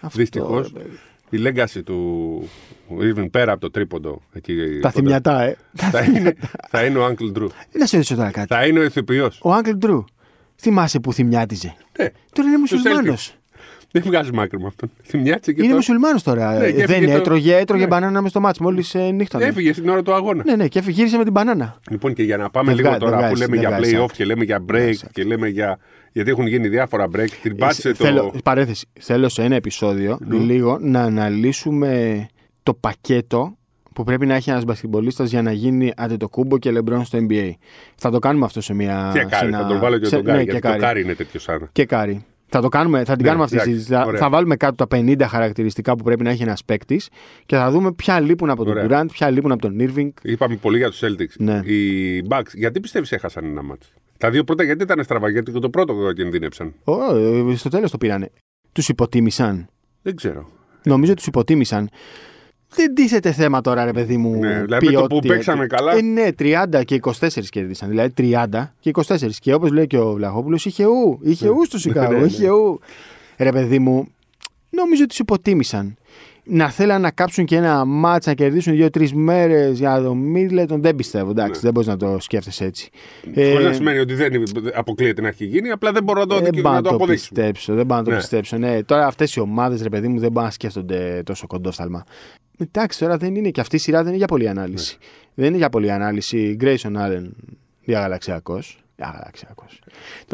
[0.00, 0.72] Αυτό, Δυστυχώς.
[1.30, 1.42] Ρε παιδί.
[1.42, 2.48] Η λέγκαση του
[3.00, 4.20] Irving πέρα από το τρίποντο.
[4.32, 5.56] Εκεί, Τα κοντά, θυμιατά, ε.
[5.74, 6.34] Θα είναι,
[6.68, 7.46] θα είναι ο Uncle Drew.
[7.72, 8.46] Να σε ρωτήσω τώρα κάτι.
[8.54, 9.30] Θα είναι ο ηθοποιό.
[9.42, 10.04] Ο Uncle Drew,
[10.56, 11.74] θυμάσαι που θυμιάτιζε.
[11.98, 13.34] Ναι, Τώρα είναι Τους μουσουλμάνος.
[13.88, 13.92] Celtics.
[13.92, 14.90] δεν βγάζει μάκρυ με αυτόν.
[15.02, 15.74] Θυμιάτσε και Είναι τώρα.
[15.76, 16.58] μουσουλμάνος τώρα.
[16.58, 17.88] Ναι, και Δεν έφυγε το- έτρωγε, έτρωγε Ναι.
[17.88, 19.42] μπανάνα μες στο μάτσο μόλις ε, νύχτα.
[19.42, 20.42] Έφυγε στην ώρα του αγώνα.
[20.46, 21.78] Ναι, ναι, και έφυγε, γύρισε με την μπανάνα.
[21.90, 23.78] Λοιπόν, και για να πάμε Δεν λίγο βγάζει, τώρα δεν που βγάζει, λέμε δεν για
[23.78, 24.16] βγάζει playoff άκρη.
[24.16, 25.78] και λέμε για break βγάζει και λέμε για.
[26.12, 27.28] Γιατί έχουν γίνει διάφορα break.
[27.42, 28.06] Την πάτησε το.
[28.06, 32.26] Ε, Θέλω, παρέθεση, θέλω σε ένα επεισόδιο λίγο να αναλύσουμε
[32.62, 33.56] το πακέτο
[33.94, 37.50] που πρέπει να έχει ένας μπασκετμπολίστας για να γίνει αντετοκούμπο και λεμπρόν στο NBA.
[37.96, 39.10] Θα το κάνουμε αυτό σε μια.
[39.12, 40.36] Και σε κάρι, ένα- θα τον βάλω και σε- τον Κάρι.
[40.38, 40.80] ναι, γιατί και το κάρι.
[40.82, 41.68] Κάρι είναι τέτοιος σαν.
[41.72, 42.24] Και κάρι.
[42.50, 44.00] Θα, το κάνουμε, θα την Ναι, κάνουμε αυτή τη εντάξει, συζήτηση.
[44.00, 44.20] Θα, ωραία.
[44.20, 47.08] θα βάλουμε κάτω τα 50 χαρακτηριστικά που πρέπει να έχει ένας παίκτης
[47.46, 49.02] και θα δούμε ποια λείπουν από τον Ωραία.
[49.02, 50.08] Durant, ποια λείπουν από τον Irving.
[50.22, 51.36] Είπαμε πολύ για τους Celtics.
[51.38, 51.60] Ναι.
[51.64, 55.58] Οι Bucks, γιατί πιστεύεις έχασαν ένα μάτσο; Τα δύο πρώτα γιατί ήταν στραβά, γιατί και
[55.58, 56.74] το πρώτο κινδύνεψαν.
[56.84, 58.30] Ω, ε, στο τέλος το πήρανε.
[58.72, 59.66] Τους υποτίμησαν.
[60.02, 60.48] Δεν ξέρω.
[60.84, 61.88] Νομίζω τους υποτίμησαν.
[62.70, 64.38] Δεν τίθεται θέμα τώρα, ρε παιδί μου.
[64.38, 65.34] Ναι, δηλαδή με το που ποιότητα.
[65.34, 65.92] παίξαμε καλά.
[65.96, 67.88] Ε, ναι, 30 και 24 κέρδισαν.
[67.88, 68.46] Δηλαδή 30
[68.80, 69.16] και 24.
[69.40, 71.18] Και όπως λέει και ο Βλαχόπουλος, είχε ου.
[71.22, 72.08] Είχε ου στο Σικάγο.
[72.12, 72.26] Ναι, ναι, ναι.
[72.26, 72.80] είχε ου.
[73.36, 74.08] Ρε παιδί μου,
[74.70, 75.96] νομίζω ότι τους υποτίμησαν.
[76.50, 80.96] Να θέλαν να κάψουν και ένα μάτσα να κερδίσουν δύο-τρεις μέρες για το Μίτλετον, δεν
[80.96, 81.30] πιστεύω.
[81.30, 81.58] Εντάξει, Ναι.
[81.60, 82.90] δεν μπορείς να το σκέφτεσαι έτσι.
[83.34, 84.42] Χωρίς να σημαίνει ότι δεν
[84.74, 86.94] αποκλείεται να έχει γίνει, απλά δεν μπορώ να το, δεν να πάω να το το
[86.94, 87.28] αποδείξω.
[87.32, 87.74] πιστέψω.
[87.74, 88.16] Δεν πάω να το Ναι.
[88.16, 88.56] πιστέψω.
[88.56, 88.82] Ναι.
[88.82, 92.04] Τώρα αυτές οι ομάδες, ρε παιδί μου, δεν μπορούν να σκέφτονται τόσο κοντόφθαλμα.
[92.58, 94.96] Εντάξει, τώρα δεν είναι και αυτή η σειρά δεν είναι για πολλή ανάλυση.
[95.00, 95.06] Ναι.
[95.34, 96.56] Δεν είναι για πολλή ανάλυση.
[96.60, 97.30] Grayson Allen
[97.84, 98.78] διαγαλαξιακός.
[98.96, 99.80] Διαγαλαξιακός.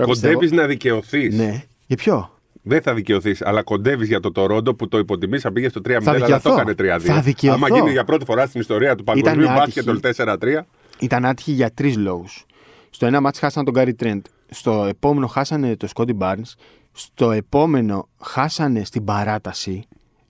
[0.03, 1.37] Κοντεύεις να δικαιωθείς.
[1.37, 1.65] Ναι.
[1.87, 5.81] Για ποιο; Δεν θα δικαιωθείς, αλλά κοντεύεις για το Τορόντο που το υποτιμήσα, πήγες στο
[5.81, 6.53] 3-0, Θα αλλά το δικαιωθώ.
[6.61, 7.01] έκανε 3-2.
[7.01, 7.65] Θα δικαιωθώ.
[7.67, 10.23] Άμα γίνει για πρώτη φορά στην ιστορία του παγκοσμίου Ήταν μπάσκετ το άτυχη.
[10.23, 10.67] 4-3.
[10.99, 12.45] Ήταν άτυχοι για τρεις λόγους.
[12.91, 14.25] Στο ένα μάτς χάσανε τον Γκάρι Τρέντ.
[14.51, 16.53] Στο επόμενο χάσανε τον Σκόντι Barnes.
[16.93, 19.85] Στο επόμενο χάσανε στην παράταση.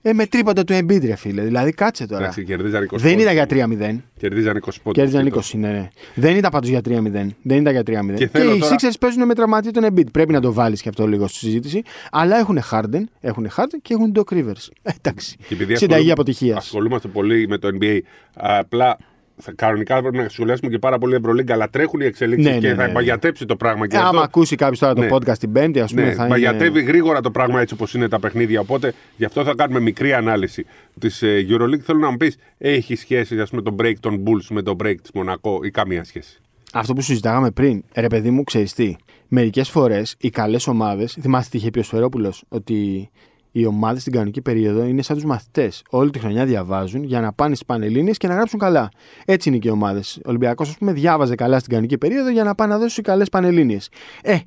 [0.07, 1.41] Ε, με τρίποντα του Embiid, ρε φίλε.
[1.41, 2.21] Δηλαδή, κάτσε τώρα.
[2.21, 3.77] Εντάξει, κερδίζαν 20 Δεν ήταν για πόντους.
[3.77, 4.01] 3-0.
[4.17, 5.03] Κερδίζαν 20 πόντους.
[5.03, 5.87] Κέρδιζαν 20, ναι, ναι.
[6.15, 7.35] Δεν ήταν πάντως για 3-0.
[7.41, 8.15] Δεν ήταν για 3-0.
[8.15, 10.11] Και Και, θέλω οι τώρα- Sixers παίζουν με τραυματί τον Embiid.
[10.11, 11.81] Πρέπει να το βάλεις και αυτό λίγο στη συζήτηση.
[12.11, 14.67] Αλλά έχουν Harden, έχουν Harden και έχουν Doc Rivers.
[14.81, 15.35] Ε, εντάξει.
[15.47, 16.57] Και επειδή Συνταγή ασχολούμαι- αποτυχίας.
[16.57, 17.99] Ασχολούμαστε πολύ με το NBA.
[18.33, 18.97] Απλά
[19.37, 22.67] θα- κανονικά πρέπει να σχολιάσουμε και πάρα πολύ Ευρωλίγκα, αλλά τρέχουν οι εξελίξεις Ναι, και
[22.67, 22.93] ναι, θα ναι, ναι.
[22.93, 23.87] μαγιατέψει το πράγμα.
[23.87, 25.07] Και Ε, άμα αυτό- ακούσει κάποιος τώρα Ναι.
[25.07, 26.29] το podcast την Πέμπτη, ας πούμε, Ναι, θα είναι.
[26.29, 28.59] μαγιατεύει γρήγορα το πράγμα έτσι όπως είναι τα παιχνίδια.
[28.59, 30.65] Οπότε γι' αυτό θα κάνουμε μικρή ανάλυση
[30.99, 31.79] της Euroleague.
[31.79, 34.95] Θέλω να μου πεις, έχει σχέση ας πούμε, το break των Bulls με το break
[35.01, 36.39] της Μονακό ή καμία σχέση;
[36.73, 38.95] Αυτό που συζητάγαμε πριν, ρε παιδί μου, ξέρεις τι.
[39.27, 41.17] Μερικές φορές οι καλές ομάδες.
[41.21, 43.09] Θυμάστε τι είχε πει ο Σφερόπουλος, ότι
[43.57, 45.83] οι ομάδες στην κανονική περίοδο είναι σαν τους μαθητές.
[45.89, 48.89] Όλη τη χρονιά διαβάζουν για να πάνε στις πανελίνε και να γράψουν καλά.
[49.25, 50.17] Έτσι είναι και οι ομάδες.
[50.17, 53.29] Ο Ολυμπιακός, ας πούμε, διάβαζε καλά στην κανονική περίοδο για να πάει να δώσει καλές
[53.29, 53.77] πανελίνε.
[54.21, 54.37] Ε,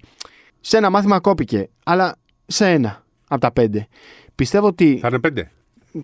[0.60, 3.86] σε ένα μάθημα κόπηκε, αλλά σε ένα από τα πέντε.
[4.34, 5.50] Πιστεύω ότι Θα είναι πέντε.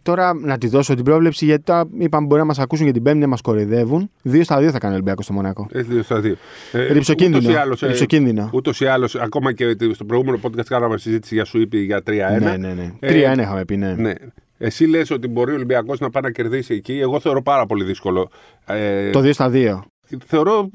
[0.02, 3.02] Τώρα να τη δώσω την πρόβλεψη γιατί τώρα είπαμε μπορεί να μας ακούσουν για την
[3.02, 4.10] Πέμπτη να μας κοροϊδεύουν.
[4.22, 5.68] Δύο στα δύο θα κάνει ο Ολυμπιακός στο Μονακό.
[5.72, 6.36] Έτσι, δύο στα δύο.
[6.72, 7.38] Ε, Ριψοκίνδυνο.
[7.38, 8.50] ούτως ή άλλως, ε, Ριψοκίνδυνο.
[8.52, 12.40] Ούτως ή άλλως, ακόμα και στο προηγούμενο podcast κάναμε συζήτηση για σου είπε για 3-1.
[12.40, 12.92] Ναι, ναι, ναι.
[13.00, 13.94] Ε, Τρία ένα είχαμε πει, ναι.
[13.94, 14.12] Ναι.
[14.58, 16.98] Εσύ λες ότι μπορεί ο Ολυμπιακός να πάει να κερδίσει εκεί.
[17.00, 18.30] Εγώ θεωρώ πάρα πολύ δύσκολο.
[18.66, 19.78] Ε, Το 2 στα 2.
[20.26, 20.70] Θεωρώ.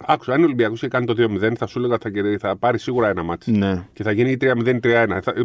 [0.00, 2.38] Ε, Άκουσα, αν ο Ολυμπιακός είχε κάνει το 2-0, θα σου έλεγα ότι θα, κερδί-
[2.40, 3.50] θα πάρει σίγουρα ένα μάτι.
[3.50, 3.82] Ναι.
[3.92, 5.20] Και θα γίνει ή 3-0 ή 3-1.
[5.22, 5.42] Θα- ε,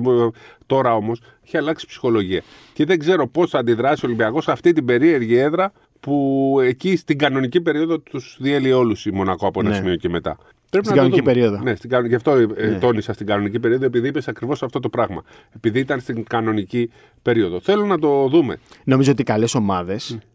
[0.65, 2.41] Τώρα όμως έχει αλλάξει η ψυχολογία.
[2.73, 6.95] Και δεν ξέρω πώς θα αντιδράσει ο Ολυμπιακός σε αυτή την περίεργη έδρα που εκεί
[6.95, 9.75] στην κανονική περίοδο τους διέλυε όλους η Μονακό από ένα Ναι.
[9.75, 10.37] σημείο και μετά.
[10.69, 11.33] Πρέπει Στην να το κανονική δούμε.
[11.33, 11.63] περίοδο.
[11.69, 12.77] Ναι, στην, κανο- γι' αυτό ε, Ναι.
[12.79, 15.23] τόνισα στην κανονική περίοδο, επειδή είπες ακριβώς αυτό το πράγμα.
[15.55, 16.89] Επειδή ήταν στην κανονική
[17.21, 17.59] περίοδο.
[17.59, 18.57] Θέλω να το δούμε.
[18.83, 20.34] Νομίζω ότι οι καλές ομάδες περιμένουν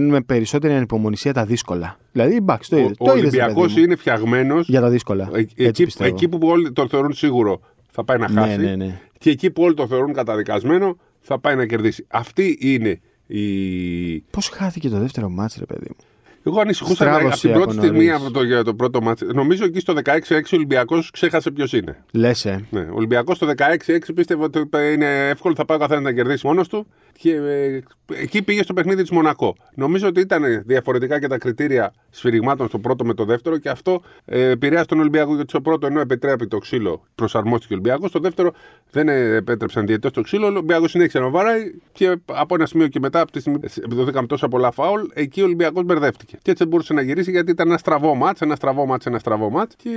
[0.00, 1.96] με περισσότερη ανυπομονησία τα δύσκολα.
[2.12, 2.86] Δηλαδή, εντάξει, το είδε.
[2.86, 3.84] Ο, ο Το είδες, ρε Ολυμπιακός παιδί μου.
[3.86, 4.68] είναι φτιαγμένος.
[4.68, 5.28] Για τα δύσκολα.
[5.32, 6.10] Έτσι Εκεί, πιστεύω.
[6.14, 8.56] εκεί που όλοι το θεωρούν σίγουρο θα πάει να Ναι, χάσει.
[8.56, 9.00] ναι, ναι.
[9.18, 12.04] Και εκεί που όλοι το θεωρούν καταδικασμένο θα πάει να κερδίσει.
[12.08, 14.18] Αυτή είναι η.
[14.20, 15.96] Πώς χάθηκε το δεύτερο μάτς, ρε παιδί μου;
[16.44, 18.24] Εγώ ανησυχούσα Στράβωσε από την από πρώτη στιγμή νωρίς.
[18.24, 19.26] από το, για το πρώτο μάτι.
[19.34, 22.04] Νομίζω εκεί στο 16-6 ο Ολυμπιακός ξέχασε ποιος είναι.
[22.12, 22.64] Λες, ε.
[22.70, 23.46] Ναι, ο Ολυμπιακός στο
[23.86, 26.86] 16-6 πίστευε ότι είναι εύκολο, θα πάει ο καθένα να κερδίσει μόνος του.
[27.12, 29.56] Και ε, εκεί πήγε στο παιχνίδι της Μονακό.
[29.74, 34.02] Νομίζω ότι ήταν διαφορετικά και τα κριτήρια σφυριγμάτων στο πρώτο με το δεύτερο και αυτό
[34.24, 35.34] ε, επηρέασε τον Ολυμπιακό.
[35.34, 38.10] Γιατί στο πρώτο, ενώ επιτρέπει το ξύλο, προσαρμόστηκε ο Ολυμπιακός.
[38.10, 38.52] Στο δεύτερο
[38.90, 40.46] δεν ε, επέτρεψαν διαιτητές το ξύλο.
[40.46, 43.94] Ο Ολυμπιακός συνέχισε να βαράει και από ένα σημείο και μετά, από τη στιγμή που
[43.94, 46.29] δόθηκαν τόσα πολλά φάουλ, εκεί ο Ολυμπιακός μπερδεύτηκε.
[46.30, 49.18] Και έτσι δεν μπορούσε να γυρίσει γιατί ήταν ένα στραβό μάτς, ένα στραβό μάτς, ένα
[49.18, 49.74] στραβό μάτς.
[49.76, 49.90] Και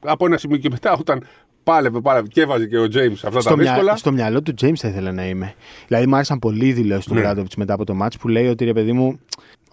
[0.00, 1.24] από ένα σημείο και μετά, όταν
[1.64, 3.70] πάλευε, πάλευε και έβαζε και ο Τζέιμς αυτά Στο, τα μυα...
[3.72, 3.96] δύσκολα.
[3.96, 5.54] στο μυαλό του James θα ήθελα να είμαι.
[5.86, 7.20] Δηλαδή, μου άρεσαν πολύ οι δηλώσεις του Ναι.
[7.20, 9.20] Ομπράντοβιτς μετά από το μάτς που λέει ότι ρε παιδί μου.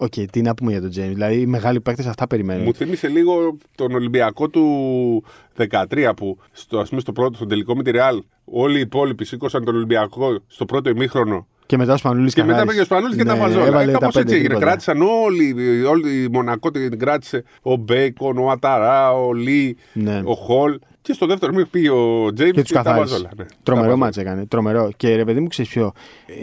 [0.00, 1.12] ΟΚ, τι να πούμε για τον James.
[1.12, 2.64] Δηλαδή, οι μεγάλοι παίκτες αυτά περιμένουν.
[2.64, 5.24] Μου θύμισε λίγο τον Ολυμπιακό του
[5.56, 9.24] 13 που στο, ας πούμε, στο πρώτο, στον τελικό με τη Ρεάλ, όλοι οι υπόλοιποι
[9.24, 11.46] σήκωσαν τον Ολυμπιακό στο πρώτο ημίχρονο.
[11.68, 13.80] Και μετά ο Σπανούλης Και μετά πήγε ο Σπανούλης και τα 'βαζε όλα.
[13.82, 14.54] Ε, Κάπως έτσι έγινε.
[14.58, 15.54] Κράτησαν όλοι,
[15.84, 17.44] όλοι η Μονακό την κράτησε.
[17.62, 20.20] Ο Μπέικον, ο Ουαταρά, ο Λί, Ναι.
[20.24, 20.78] ο Χολ.
[21.02, 23.12] Και στο δεύτερο ημίχρονο πήγε ο Τζέιμς Και και, τους τα καθάρισε.
[23.14, 23.30] 'βαζε όλα.
[23.36, 24.04] Ναι, τα Τρομερό 'βαζε όλα.
[24.04, 24.46] μάτς έκανε.
[24.46, 24.90] Τρομερό.
[24.96, 25.92] Και ρε παιδί μου, ξέρεις ποιο.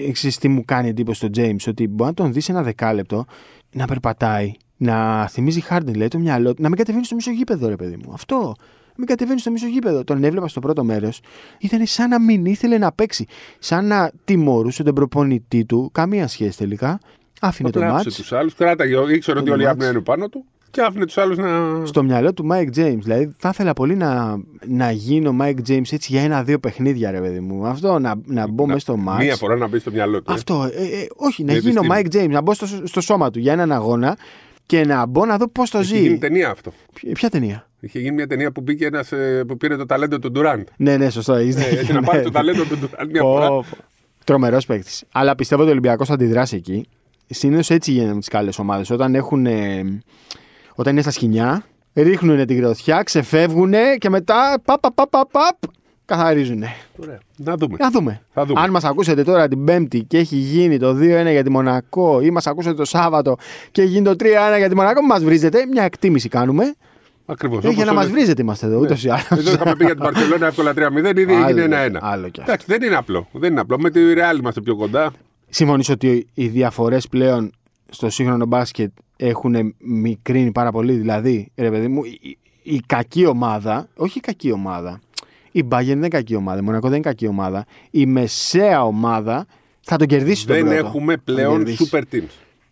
[0.07, 3.25] ε, Ξέρεις τι μου κάνει εντύπωση στον James, ότι μπορεί να τον δεις ένα δεκάλεπτο
[3.71, 7.67] να περπατάει, να θυμίζει Harden, λέει το μυαλό του, να μην κατεβαίνει στο μισό γήπεδο,
[7.67, 8.11] ρε παιδί μου.
[8.13, 8.53] Αυτό.
[8.97, 10.03] Να μην κατεβαίνεις στο μισό γήπεδο.
[10.03, 11.19] Τον έβλεπα στο πρώτο μέρος.
[11.59, 13.25] Ήταν σαν να μην ήθελε να παίξει.
[13.59, 15.89] Σαν να τιμωρούσε τον προπονητή του.
[15.93, 16.99] Καμία σχέση τελικά.
[17.41, 18.05] Άφηνε το Απλά μάτς.
[18.05, 19.77] άφησε τους άλλους, κράταγε, ήξερε ότι Το όλοι οι μάτς.
[19.77, 21.85] άπνοι είναι πάνω του και άφηνε τους άλλους να.
[21.85, 22.97] στο μυαλό του Mike James.
[23.01, 27.39] Δηλαδή, θα ήθελα πολύ να, να γίνω Mike James έτσι για ένα-δύο παιχνίδια, ρε παιδί
[27.39, 27.65] μου.
[27.67, 29.17] Αυτό να, να μπω μέσα στο match.
[29.19, 30.31] Μία φορά να μπει στο μυαλό του.
[30.31, 30.33] ε.
[30.33, 30.63] Αυτό.
[30.73, 32.21] Ε, ε, όχι, να Με γίνω επιστήμη.
[32.23, 34.17] Mike James, να μπω στο, στο σώμα του για έναν αγώνα
[34.65, 36.01] και να μπω να δω πώς το Είχε ζει.
[36.01, 36.71] γίνει ταινία αυτό.
[36.93, 40.19] Ποια, ποια ταινία; Είχε γίνει μια ταινία που, μπήκε ένας, ε, που πήρε το ταλέντο
[40.19, 40.67] του Ντουράντ.
[40.77, 41.33] Ναι, ναι, σωστό.
[41.33, 42.05] έχεις Ε, δίκιο, έτσι να ναι.
[42.05, 43.63] πάρει το ταλέντο του Ντουράντ μια φορά.
[44.23, 45.03] Τρομερός παίκτης.
[45.11, 46.87] Αλλά πιστεύω ότι ο Ολυμπιακός θα αντιδράσει εκεί.
[47.29, 48.89] Συνήθως έτσι γίνεται με τις καλές ομάδες.
[48.89, 49.83] Όταν, έχουν, ε,
[50.75, 55.57] όταν είναι στα σκηνιά, ρίχνουν την γροθιά, ξεφεύγουν και μετά παπ, παπ, παπ, παπ,
[56.05, 56.63] καθαρίζουν.
[56.97, 57.19] Ωραία.
[57.37, 57.77] Να δούμε.
[57.79, 58.21] Να δούμε.
[58.33, 58.61] Θα δούμε.
[58.61, 62.29] Αν μας ακούσετε τώρα την Πέμπτη και έχει γίνει το 2-1 για τη Μονακό ή
[62.29, 63.35] μας ακούσετε το Σάββατο
[63.71, 65.65] και έχει γίνει το 3-1 για τη Μονακό, μας βρίζετε.
[65.65, 66.75] Μια εκτίμηση κάνουμε.
[67.25, 67.63] Ακριβώς.
[67.63, 69.25] Ε, για να μας βρίζετε είμαστε εδώ, ούτως ή άλλως.
[69.31, 71.97] Εδώ είχαμε πει για την Παρσελόνα εύκολα 3-0, ήδη Άλλο, έγινε 1-1.
[72.01, 72.51] άλλο κι αυτό.
[72.51, 73.27] Εντάξει, δεν είναι απλό.
[73.31, 73.79] Δεν είναι απλό.
[73.79, 75.11] Με τη Real είμαστε πιο κοντά.
[75.49, 77.51] Συμφωνείς ότι οι διαφορές πλέον
[77.89, 80.93] στο σύγχρονο μπάσκετ έχουν μικρύνει πάρα πολύ.
[80.93, 84.99] Δηλαδή, ρε παιδί μου, η, η κακή ομάδα, όχι η κακή ομάδα,
[85.51, 89.45] η Bayern δεν είναι κακή ομάδα, η Μονακό δεν είναι κακή ομάδα, η μεσαία ομάδα
[89.81, 90.85] θα τον κερδίσει τον Δεν πρώτο.
[90.87, 91.89] έχουμε Θα τον πλέον κερδίσει.
[91.93, 92.29] super teams.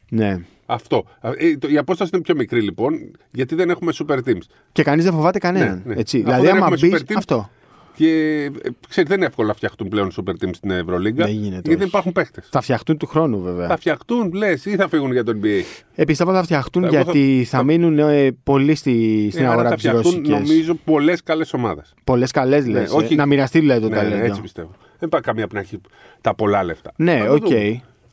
[0.09, 0.39] Ναι.
[0.73, 1.03] Αυτό.
[1.21, 2.93] Ε, το- Η απόσταση είναι πιο μικρή λοιπόν,
[3.31, 4.41] γιατί δεν έχουμε super teams.
[4.71, 5.81] Και κανείς δεν φοβάται κανέναν.
[5.85, 5.99] Ναι, ναι.
[5.99, 6.17] Έτσι.
[6.17, 6.93] Αφού δηλαδή, δεν άμα έχουμε μπει.
[7.07, 7.49] super teams, Αυτό.
[7.95, 8.07] Και
[8.43, 8.49] ε,
[8.89, 11.25] ξέρετε, δεν είναι εύκολο να φτιαχτούν πλέον super teams στην Ευρωλίγκα.
[11.25, 11.77] Δεν γίνεται, Γιατί όχι.
[11.77, 12.41] δεν υπάρχουν παίχτες.
[12.49, 13.67] Θα φτιαχτούν του χρόνου, βέβαια.
[13.67, 15.61] Θα φτιαχτούν, λες, ή θα φύγουν για το NBA.
[15.95, 19.45] Ε, πιστεύω θα φτιαχτούν Εγώ θα- γιατί θα, θα- μείνουν ε, πολύ στη, στην Ε,
[19.45, 20.29] άρα αγορά θα της φτιαχτούν, Ρωσική.
[20.29, 21.93] νομίζω, πολλές καλές ομάδες.
[22.03, 22.91] Πολλές καλές λες.
[22.91, 24.25] Ναι, όχι- Να μοιραστεί δηλαδή το Ναι, ταλέντο.
[24.25, 24.69] έτσι πιστεύω.
[24.99, 25.81] Δεν υπάρχει καμία που να έχει
[26.21, 26.91] τα πολλά λεφτά.
[26.95, 27.33] Ναι, Θα το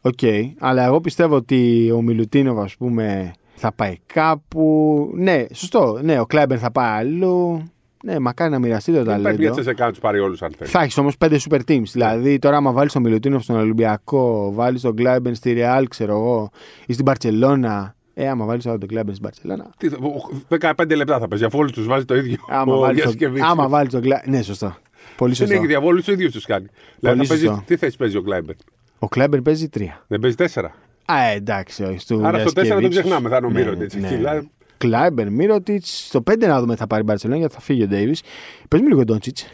[0.02, 0.12] οκ.
[0.20, 0.38] δούμε.
[0.38, 0.56] οκ.
[0.58, 5.10] Αλλά εγώ πιστεύω ότι ο Μιλουτίνοβ, ας πούμε, θα πάει κάπου.
[5.14, 5.98] Ναι, σωστό.
[6.02, 7.62] Ναι, ο Κλάιμπερν θα πάει αλλού.
[8.04, 9.52] Ναι, μακάρι να μοιραστεί το Δεν υπάρχει μια ταλέντο.
[9.52, 10.72] τσεσεκά να τους πάρει όλους αν θέλεις.
[10.72, 11.82] Θα έχεις όμως πέντε super teams.
[11.92, 16.50] Δηλαδή, τώρα, άμα βάλεις τον Μιλουτίνοβ στον Ολυμπιακό, βάλεις τον Κλάιμπερ στη Ρεάλ, ξέρω εγώ,
[16.86, 17.94] ή στην Παρσελώνα.
[18.14, 19.70] Ε, άμα βάλεις τον Κλάιμπερ στην Παρσελώνα.
[19.76, 22.36] Τι θα- ο- 15 λεπτά θα παίζει, αφού όλου τους βάζεις το ίδιο.
[22.48, 23.50] Άμα ο βάλεις τον, Γιασκεβίτσιος.
[23.50, 24.28] άμα βάλεις τον Κλάιμπερ.
[24.28, 24.74] Ναι, σωστό.
[25.16, 25.54] Πολύ Δεν σωστό.
[25.60, 26.66] έχει διαβόλους, του ίδιου τους κάνει.
[26.98, 27.62] Δηλαδή, θα παίζει, σωστό.
[27.66, 28.54] τι θέση παίζει ο Κλάιμπερ;
[29.02, 30.04] Ο Κλάιμπερ παίζει τρία.
[30.06, 30.64] Δεν παίζει 4.
[31.04, 31.98] Α, ε, εντάξει, όχι.
[31.98, 33.04] Στου Άρα στο 4 δεν Γιασκεβίτσιος.
[33.04, 34.06] ξεχνάμε, θα είναι ο Ναι, Μύρωτιτς ναι.
[34.06, 34.50] εκεί, δηλαδή.
[34.78, 35.82] Κλάιμπερν, Μίροτιτς.
[35.84, 38.22] Στο 5 να δούμε θα πάρει η Μπαρσελόνα γιατί θα φύγει ο Ντέιβις.
[38.68, 39.46] Πες μου λίγο Ντόντσιτς.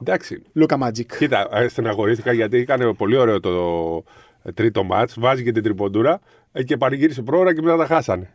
[0.00, 0.42] Εντάξει.
[0.52, 1.16] Λούκα Magic.
[1.16, 3.50] Κοίτα, ε, στεναχωρήθηκα γιατί έκανε πολύ ωραίο το
[4.42, 5.14] ε, τρίτο μάτς.
[5.18, 6.20] Βάζει και την τριποντούρα
[6.52, 8.30] ε, και πανηγύρισε πρόωρα και μετά τα χάσανε.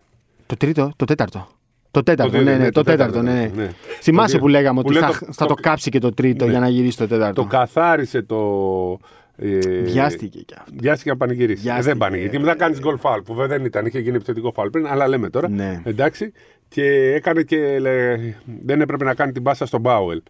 [0.46, 1.48] Το τρίτο, το τέταρτο.
[1.92, 3.46] Το τέταρτο, Το ναι, τρίτο, ναι, ναι, το το τέταρτο, τέταρτο, ναι.
[3.56, 3.64] ναι.
[3.64, 3.72] ναι.
[4.02, 6.10] Θυμάσαι Το που λέγαμε που ότι λέει θα, το- θα το το- κάψει και το
[6.14, 6.52] τρίτο Ναι.
[6.52, 7.42] για να γυρίσει το τέταρτο.
[7.42, 9.00] Το καθάρισε το.
[9.38, 10.72] Ε, Βιάστηκε κι αυτό.
[10.80, 11.60] Βιάστηκε να πανηγυρίσει.
[11.60, 11.88] Ε, Βιάστηκε.
[11.88, 12.40] δεν πανηγυρίσει.
[12.40, 13.86] Μετά κάνεις γκολ φάουλ που βέβαια δεν ήταν.
[13.86, 15.50] Είχε γίνει επιθετικό φάουλ πριν, αλλά λέμε τώρα.
[15.50, 15.82] Ναι.
[15.84, 16.32] Εντάξει.
[16.68, 17.80] Και έκανε και.
[17.80, 18.16] λέ,
[18.64, 20.22] δεν έπρεπε να κάνει την πάσα στον Πάουελ.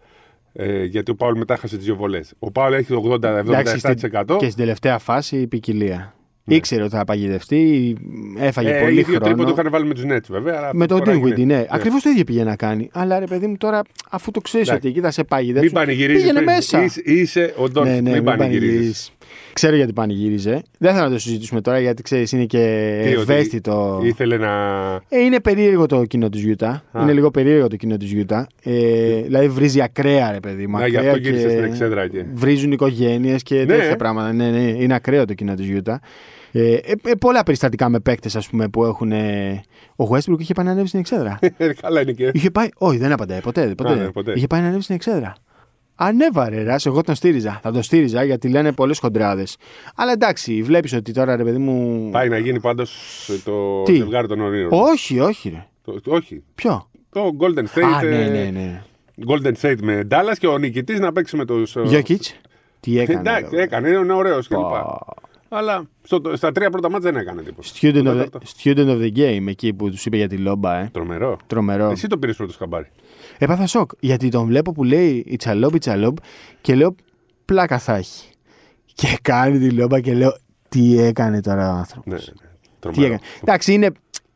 [0.52, 2.32] Ε, γιατί ο Πάουελ μετά χάσε τις δύο βολές.
[2.38, 3.52] Ο Πάουελ έχει το 80-77%.
[3.52, 6.14] Εντάξει, στην- και στην τελευταία φάση η ποικιλία.
[6.46, 7.96] Ήξερε ότι θα παγιδευτεί,
[8.38, 8.76] έφαγε Ναι.
[8.76, 9.50] ε, πολύ οι δύο τρίποντο χρόνο.
[9.60, 10.54] είχαν βάλει με τους Nets βέβαια.
[10.56, 11.64] αλλά Με τον τώρα Dinwiddie, έγινε- ναι.
[11.68, 12.88] Ακριβώς το ίδιο πήγε να κάνει.
[12.92, 14.86] Αλλά ρε παιδί μου τώρα, αφού το ξέρεις Εντάξει.
[14.88, 15.70] ότι εκεί θα σε Μην παγιδεύσει.
[15.72, 16.20] πανηγυρίζεις.
[16.22, 16.84] Πήγαινε μέσα.
[16.84, 17.84] Είσαι, είσαι ο Ντόν.
[17.84, 19.12] ναι, ναι, μην μην πανηγυρίζεις.
[19.34, 19.52] Πανηγυρίζεις.
[19.52, 20.62] Ξέρω γιατί πανηγύριζε.
[20.78, 22.60] Δεν θέλω να το συζητήσουμε τώρα γιατί ξέρεις είναι και
[23.18, 24.00] ευαίσθητο.
[24.04, 24.50] Ήθελε να.
[25.08, 26.82] Ε, είναι περίεργο το κοινό της Γιούτα.
[26.92, 27.02] Α.
[27.02, 28.46] Είναι λίγο περίεργο το κοινό της Γιούτα.
[28.62, 28.72] Ε,
[29.22, 30.78] δηλαδή βρίζει ακραία, ρε παιδί μου.
[30.78, 32.24] Να, γι' ακραία αυτό γύρισε και στην εξέδρα εκεί.
[32.34, 33.64] Βρίζουν οικογένειες και Ναι.
[33.66, 34.32] τέτοια πράγματα.
[34.32, 36.00] Ναι, ναι, είναι ακραίο το κοινό της Γιούτα.
[36.56, 39.12] Ε, ε, ε, πολλά περιστατικά με παίκτες, ας πούμε, που έχουν.
[39.12, 39.62] ε,
[39.96, 41.38] ο Westbrook είχε πάει να ανέβει στην εξέδρα.
[41.56, 42.30] Ε, Καλά είναι και.
[42.34, 42.68] είχε πάει.
[42.76, 43.40] Όχι, δεν απαντάει.
[43.40, 43.74] Ποτέ.
[43.76, 43.92] ποτέ.
[43.92, 44.32] Α, ναι, ποτέ.
[44.36, 45.34] Είχε πάει να ανέβει στην εξέδρα.
[45.96, 47.58] Ανέβαρε, ρε, εγώ τον στήριζα.
[47.62, 49.56] Θα τον στήριζα γιατί λένε πολλές χοντράδες.
[49.94, 52.08] Αλλά εντάξει, βλέπεις ότι τώρα ρε παιδί μου.
[52.10, 52.92] Πάει να γίνει πάντως
[53.44, 54.68] το Τι; ζευγάρι των ονείρων.
[54.72, 55.66] Όχι, όχι, ρε.
[55.84, 56.42] Το- όχι.
[56.54, 57.82] Ποιο; Το Golden State.
[57.96, 58.82] Α, ναι, ε, ναι, ναι.
[59.26, 61.76] Golden State με Dallas και ο νικητής να παίξει με τους.
[61.84, 62.22] Γιώκητ.
[62.80, 63.18] Τι έκανε.
[63.18, 63.62] Εντάξει, ρε.
[63.62, 64.58] έκανε, είναι ωραίος κλπ.
[64.58, 64.98] Πα.
[65.48, 67.68] Αλλά στο, στα τρία πρώτα μάτια δεν έκανε τίποτα.
[67.80, 68.40] Student Το of, the, τέταρτο.
[68.62, 70.88] student of the game, εκεί που τους είπε για τη λόμπα, ε.
[70.92, 71.36] Τρομερό.
[71.46, 71.90] Τρομερό.
[71.90, 72.86] Εσύ το πήρες πρώτο χαμπάρι.
[73.38, 73.90] Έπαθα σοκ.
[74.00, 76.16] Γιατί τον βλέπω που λέει Ιτσαλόμπ, Ιτσαλόμπ
[76.60, 76.94] και λέω
[77.44, 78.28] πλάκα θα έχει.
[78.94, 80.36] Και κάνει τη λόμπα και λέω
[80.68, 82.12] τι έκανε τώρα ο άνθρωπος.
[82.12, 82.48] Ναι, ναι.
[82.60, 83.04] Τι Τρομερό.
[83.04, 83.20] έκανε.
[83.42, 83.90] Εντάξει, είναι,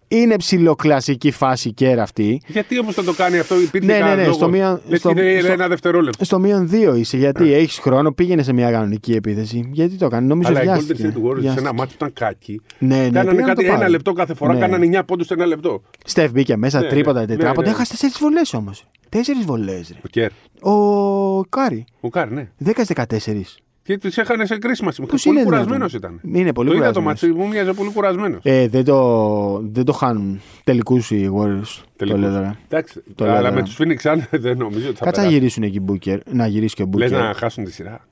[0.08, 2.40] είναι ψηλοκλασική φάση κέρα αυτή.
[2.46, 4.36] Γιατί όμως θα το κάνει αυτό, υπήρχε Ναι, ναι, κανένας ναι, λόγος.
[4.36, 6.24] στο μία- Λες στο- και είναι στο- ένα δευτερόλεπτο.
[6.24, 7.16] Στο μείον δύο είσαι.
[7.16, 9.68] Γιατί έχεις χρόνο, πήγαινε σε μια κανονική επίθεση.
[9.72, 11.02] Γιατί το έκανε, νομίζω Αλλά οι Golden βιάστηκε.
[11.02, 11.60] State Warriors σε Βιάστηκε.
[11.66, 12.60] ένα μάτι που ήταν κάκι.
[12.78, 13.90] Ναι, ναι, Κάνανε πήγαν να κάτι το ένα πάρουν.
[13.92, 14.60] λεπτό κάθε φορά, Ναι.
[14.60, 15.82] κάνανε 9 πόντους σε ένα λεπτό.
[16.04, 17.60] Στεφ μπήκε μέσα, Ναι, τρίποτα, ναι, τετράποτα.
[17.60, 17.72] ναι, ναι.
[17.74, 18.84] Έχασε τέσσερις βολές όμως.
[19.08, 19.98] Τέσσερις βολές, ρε.
[20.04, 20.30] Ο Κέρ.
[20.60, 21.84] Ο Κάρι.
[22.00, 22.48] Ο Κάρι, ναι.
[22.58, 23.58] 10-14.
[23.88, 25.10] Και τους έχανε σε κρίσιμα σημεία.
[25.10, 26.40] Πώς Πολύ είναι κουρασμένος δυνατόν; ήταν.
[26.40, 27.22] Είναι πολύ το είδα το κουρασμένος.
[27.22, 28.40] μάτι, μου μοιάζε πολύ κουρασμένος.
[28.42, 31.82] Ε, δεν, το, δεν το χάνουν τελικούς οι Warriors.
[31.96, 32.58] Το λέω τώρα.
[32.68, 33.60] Εντάξει, Το λέω αλλά τώρα.
[33.60, 35.32] με τους Phoenix Suns δεν νομίζω ότι θα Κάτσε να περάσει.
[35.34, 37.14] γυρίσουν εκεί Booker, να γυρίσει και ο Λες Booker.
[37.14, 38.06] να χάσουν τη σειρά.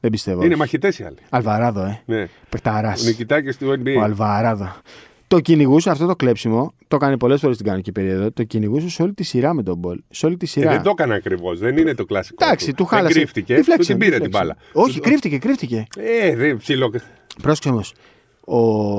[0.00, 0.44] Δεν πιστεύω.
[0.44, 1.16] Είναι μαχητές οι άλλοι.
[1.30, 2.00] Αλβαράδο, ε.
[2.04, 2.28] Ναι.
[2.48, 2.94] Παιχταρά.
[3.04, 3.96] Νικητάκες του NBA.
[3.98, 4.72] Ο Αλβαράδο.
[5.34, 6.74] Το κυνηγούσε αυτό το κλέψιμο.
[6.88, 8.32] Το έκανε πολλές φορές στην κανονική περίοδο.
[8.32, 10.00] Το κυνηγούσε σε όλη τη σειρά με τον Μπολ.
[10.10, 10.70] Σε όλη τη Ε, σειρά.
[10.70, 11.58] δεν το έκανε ακριβώς.
[11.58, 12.44] Δεν είναι το κλασικό.
[12.44, 13.14] Εντάξει, του Δεν χάλασε.
[13.18, 13.54] κρύφτηκε.
[13.54, 14.38] Τι Του φλέξε, την τι πήρε την φλέξε.
[14.38, 14.56] μπάλα.
[14.72, 15.84] Όχι, Του- κρύφτηκε, κρύφτηκε.
[15.98, 16.92] Ε, δεν ψηλό.
[17.42, 17.94] Πρόσεξε όμως.
[18.46, 18.56] Ο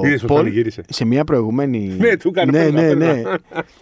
[0.07, 0.81] Είδες πως Πολ πανηγύρισε.
[0.89, 1.95] σε μια προηγούμενη.
[1.99, 3.13] Ναι, του έκανε ναι, πέρνα, ναι, πέρνα.
[3.13, 3.21] ναι.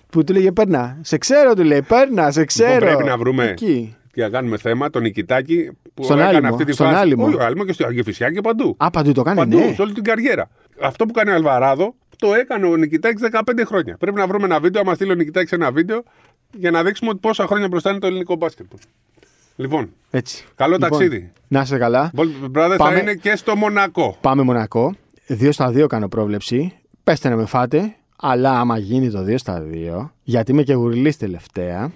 [0.09, 0.97] που του λέγε Παίρνα.
[1.01, 2.73] Σε ξέρω, του λέει Παίρνα, σε ξέρω.
[2.73, 3.95] Λοιπόν, πρέπει να βρούμε Εκεί.
[4.13, 6.99] και να κάνουμε θέμα τον Νικητάκη που Στον έκανε Άλυμο, αυτή τη στον φάση.
[6.99, 7.25] Άλυμο.
[7.25, 8.75] Όχι, Άλυμο και στο Αγγεφυσιά και παντού.
[8.77, 9.73] Α, παντού το κάνει, Παντού, ναι.
[9.75, 10.49] σε όλη την καριέρα.
[10.81, 11.95] Αυτό που κάνει ο Αλβαράδο
[12.27, 13.97] το έκανε ο Νικητάκης 15 χρόνια.
[13.97, 16.03] Πρέπει να βρούμε ένα βίντεο, άμα στείλει ο Νικητάκης ένα βίντεο
[16.51, 18.65] για να δείξουμε ότι πόσα χρόνια μπροστά είναι το ελληνικό μπάσκετ.
[19.55, 20.45] Λοιπόν, Έτσι.
[20.55, 21.31] καλό Λοιπόν, ταξίδι.
[21.47, 22.11] Να είστε καλά.
[22.15, 22.95] Ball Brothers Πάμε.
[22.95, 24.17] θα είναι και στο Μονακό.
[24.21, 24.95] Πάμε Μονακό.
[25.27, 26.73] 2 στα 2 κάνω πρόβλεψη.
[27.03, 27.95] Πέστε να με φάτε.
[28.15, 31.91] Αλλά άμα γίνει το 2 στα 2, γιατί είμαι και γουρλής τελευταία,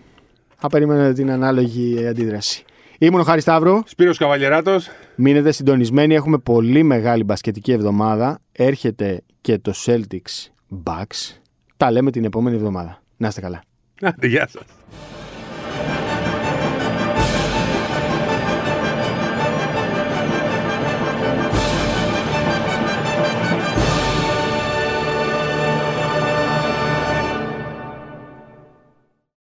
[0.58, 2.64] θα περιμένω την ανάλογη αντίδραση.
[3.00, 3.84] Ήμουν ο Χάρης Σταύρο.
[3.86, 4.90] Σπύρος Καβαλιεράτος.
[5.16, 6.14] Μείνετε συντονισμένοι.
[6.14, 8.40] Έχουμε πολύ μεγάλη μπασκετική εβδομάδα.
[8.52, 10.52] Έρχεται και το Celtics
[10.84, 11.40] Bucks.
[11.78, 13.02] Τα λέμε την επόμενη εβδομάδα.
[13.18, 13.62] Να είστε καλά.
[14.02, 14.64] Άντε, γεια σας.